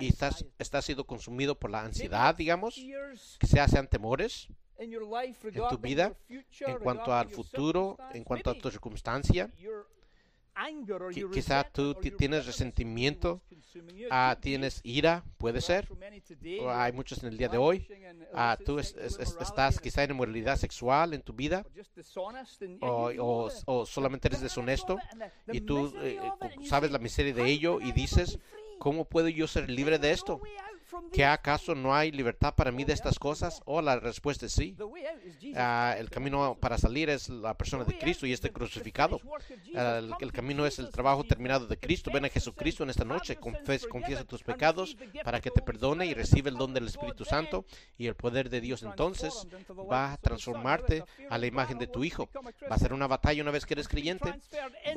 [0.00, 2.74] y estás, estás sido consumido por la ansiedad, digamos,
[3.38, 4.48] quizás sean temores,
[4.82, 9.50] en tu vida, en cuanto al futuro, en cuanto a tu circunstancia.
[11.32, 13.40] Quizá tú tienes resentimiento,
[14.10, 15.88] ah, tienes ira, puede ser.
[16.68, 17.88] hay muchos en el día de hoy.
[18.34, 21.64] Ah, tú estás quizá en inmoralidad sexual en tu vida
[22.80, 24.98] o, o, solamente eres deshonesto
[25.50, 26.18] y tú eh,
[26.64, 28.38] sabes la miseria de ello y dices,
[28.78, 30.40] ¿cómo puedo yo ser libre de esto?
[31.12, 33.62] ¿Que acaso no hay libertad para mí de estas cosas?
[33.64, 34.76] Oh, la respuesta es sí.
[35.56, 39.20] Ah, el camino para salir es la persona de Cristo y este crucificado.
[39.74, 42.10] Ah, el, el camino es el trabajo terminado de Cristo.
[42.12, 43.36] Ven a Jesucristo en esta noche.
[43.36, 47.64] Confiesa, confiesa tus pecados para que te perdone y recibe el don del Espíritu Santo
[47.98, 49.46] y el poder de Dios entonces
[49.90, 52.28] va a transformarte a la imagen de tu Hijo.
[52.70, 54.34] Va a ser una batalla una vez que eres creyente,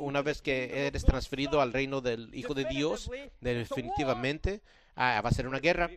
[0.00, 4.62] una vez que eres transferido al reino del Hijo de Dios, definitivamente
[4.96, 5.90] ah, va a ser una guerra,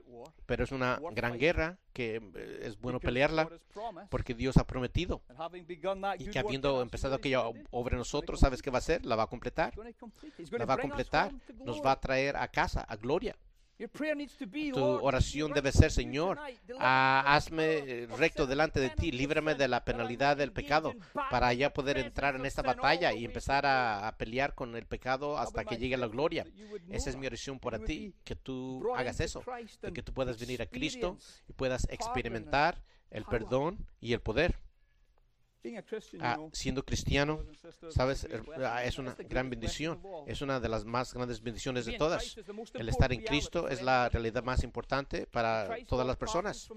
[0.45, 3.49] pero es una gran guerra que eh, es bueno pelearla
[4.09, 5.21] porque Dios ha prometido
[6.17, 7.41] y que habiendo empezado aquella
[7.71, 9.05] obra en nosotros, ¿sabes qué va a hacer?
[9.05, 9.73] La va a completar.
[10.51, 11.31] La va a completar,
[11.65, 13.35] nos va a traer a casa, a gloria.
[14.73, 16.37] Tu oración debe ser, Señor,
[16.79, 21.97] ah, hazme recto delante de ti, líbrame de la penalidad del pecado, para ya poder
[21.97, 26.07] entrar en esta batalla y empezar a, pelear con el pecado hasta que llegue la
[26.07, 26.45] gloria.
[26.89, 29.43] Esa es mi oración para ti, que tú hagas eso,
[29.93, 31.17] que tú puedas venir a Cristo
[31.47, 34.59] y puedas experimentar el perdón y el poder.
[36.21, 37.43] Ah, siendo cristiano,
[37.89, 38.27] sabes,
[38.63, 42.37] ah, es una gran bendición, es una de las más grandes bendiciones de todas.
[42.73, 46.69] El estar en Cristo es la realidad más importante para todas las personas.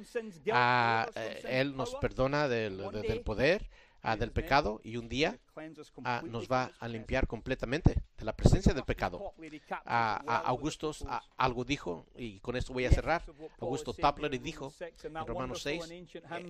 [0.53, 3.69] Ah, eh, él nos perdona del, del poder,
[4.03, 5.39] del pecado y un día
[6.25, 9.33] nos va a limpiar completamente de la presencia del pecado.
[9.87, 10.93] Augusto
[11.37, 13.23] algo dijo, y con esto voy a cerrar.
[13.61, 14.73] Augusto Tapler dijo
[15.05, 15.91] en Romanos 6,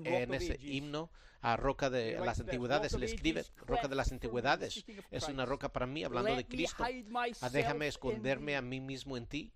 [0.05, 1.11] en ese himno,
[1.43, 5.87] a roca de las antigüedades, le escribe, roca de las antigüedades, es una roca para
[5.87, 6.85] mí, hablando de Cristo.
[7.53, 9.53] déjame esconderme a mí mismo en ti.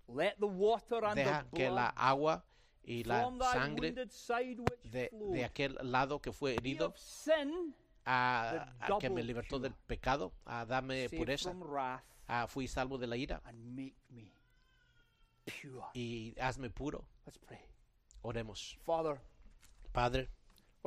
[1.15, 2.45] Deja que la agua
[2.83, 3.93] y la sangre
[4.83, 6.93] de, de aquel lado que fue herido
[8.09, 11.53] a, que me libertó del pecado, a darme pureza,
[12.25, 13.41] a fui salvo de la ira
[15.93, 17.07] y hazme puro.
[18.21, 18.77] Oremos.
[19.91, 20.29] Padre,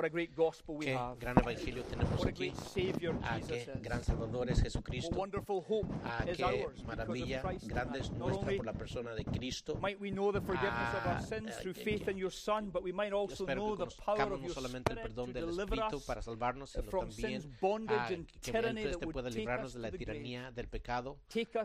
[0.09, 2.53] qué gran evangelio tenemos aquí.
[3.23, 5.23] Ah, qué gran Salvador es Jesucristo.
[6.05, 9.79] Ah, qué maravilla grande es nuestra por la persona de Cristo.
[9.83, 9.91] Ah,
[13.29, 17.43] espero que conozcamos no solamente el perdón del Espíritu para salvarnos, sino también
[17.89, 21.19] ah, que este pueda librarnos de la tiranía del pecado.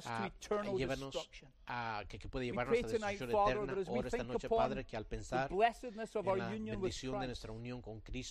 [0.05, 0.31] Ah,
[0.75, 1.29] llévanos
[1.67, 3.75] a que, que puede llevarnos a la destrucción eterna.
[3.87, 8.24] Ahora esta noche, Padre, que al pensar en la bendición de nuestra unión con Cristo,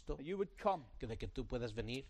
[0.99, 2.07] que de que tú puedas venir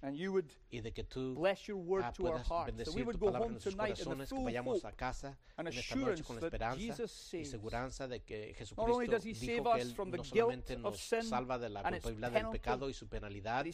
[0.71, 4.93] y de que tú ah, puedas bendecir tu palabra en nuestros corazones, que vayamos a
[4.93, 7.05] casa en esta noche con la esperanza
[7.37, 12.33] y seguridad de que Jesucristo dijo que Él no solamente nos salva de la culpabilidad
[12.33, 13.65] del pecado y su penalidad,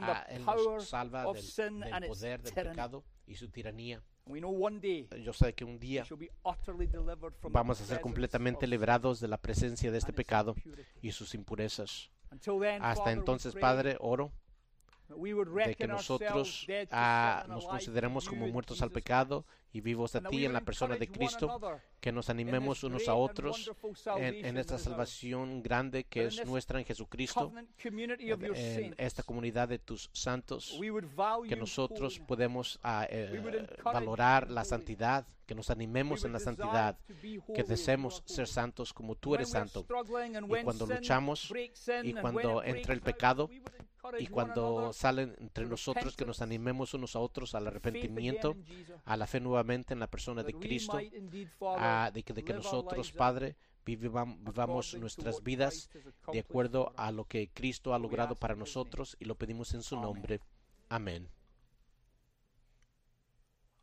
[0.00, 4.02] ah, Él nos salva del, del poder del pecado y su tiranía.
[5.24, 6.04] Yo sé que un día
[7.42, 10.54] vamos a ser completamente liberados de la presencia de este pecado
[11.02, 12.10] y sus impurezas.
[12.80, 14.32] Hasta entonces, Padre, oro
[15.08, 20.52] de que nosotros ah, nos consideremos como muertos al pecado y vivos a ti en
[20.52, 21.60] la persona de Cristo,
[22.00, 23.70] que nos animemos unos a otros
[24.16, 27.52] en, esta salvación grande que es nuestra en Jesucristo,
[27.84, 30.78] en esta comunidad de tus santos,
[31.48, 36.98] que nosotros podemos ah, eh, valorar la santidad, que nos animemos en la santidad,
[37.54, 39.84] que deseemos ser santos como tú eres santo.
[39.84, 41.52] Y cuando luchamos
[42.02, 43.50] y cuando entra el pecado,
[44.18, 48.56] y cuando salen entre nosotros, que nos animemos unos a otros al arrepentimiento,
[49.04, 50.98] a la fe nuevamente en la persona de Cristo,
[51.78, 55.90] a, de, que, de que nosotros, Padre, vivamos nuestras vidas
[56.32, 60.00] de acuerdo a lo que Cristo ha logrado para nosotros y lo pedimos en su
[60.00, 60.40] nombre.
[60.88, 61.28] Amén.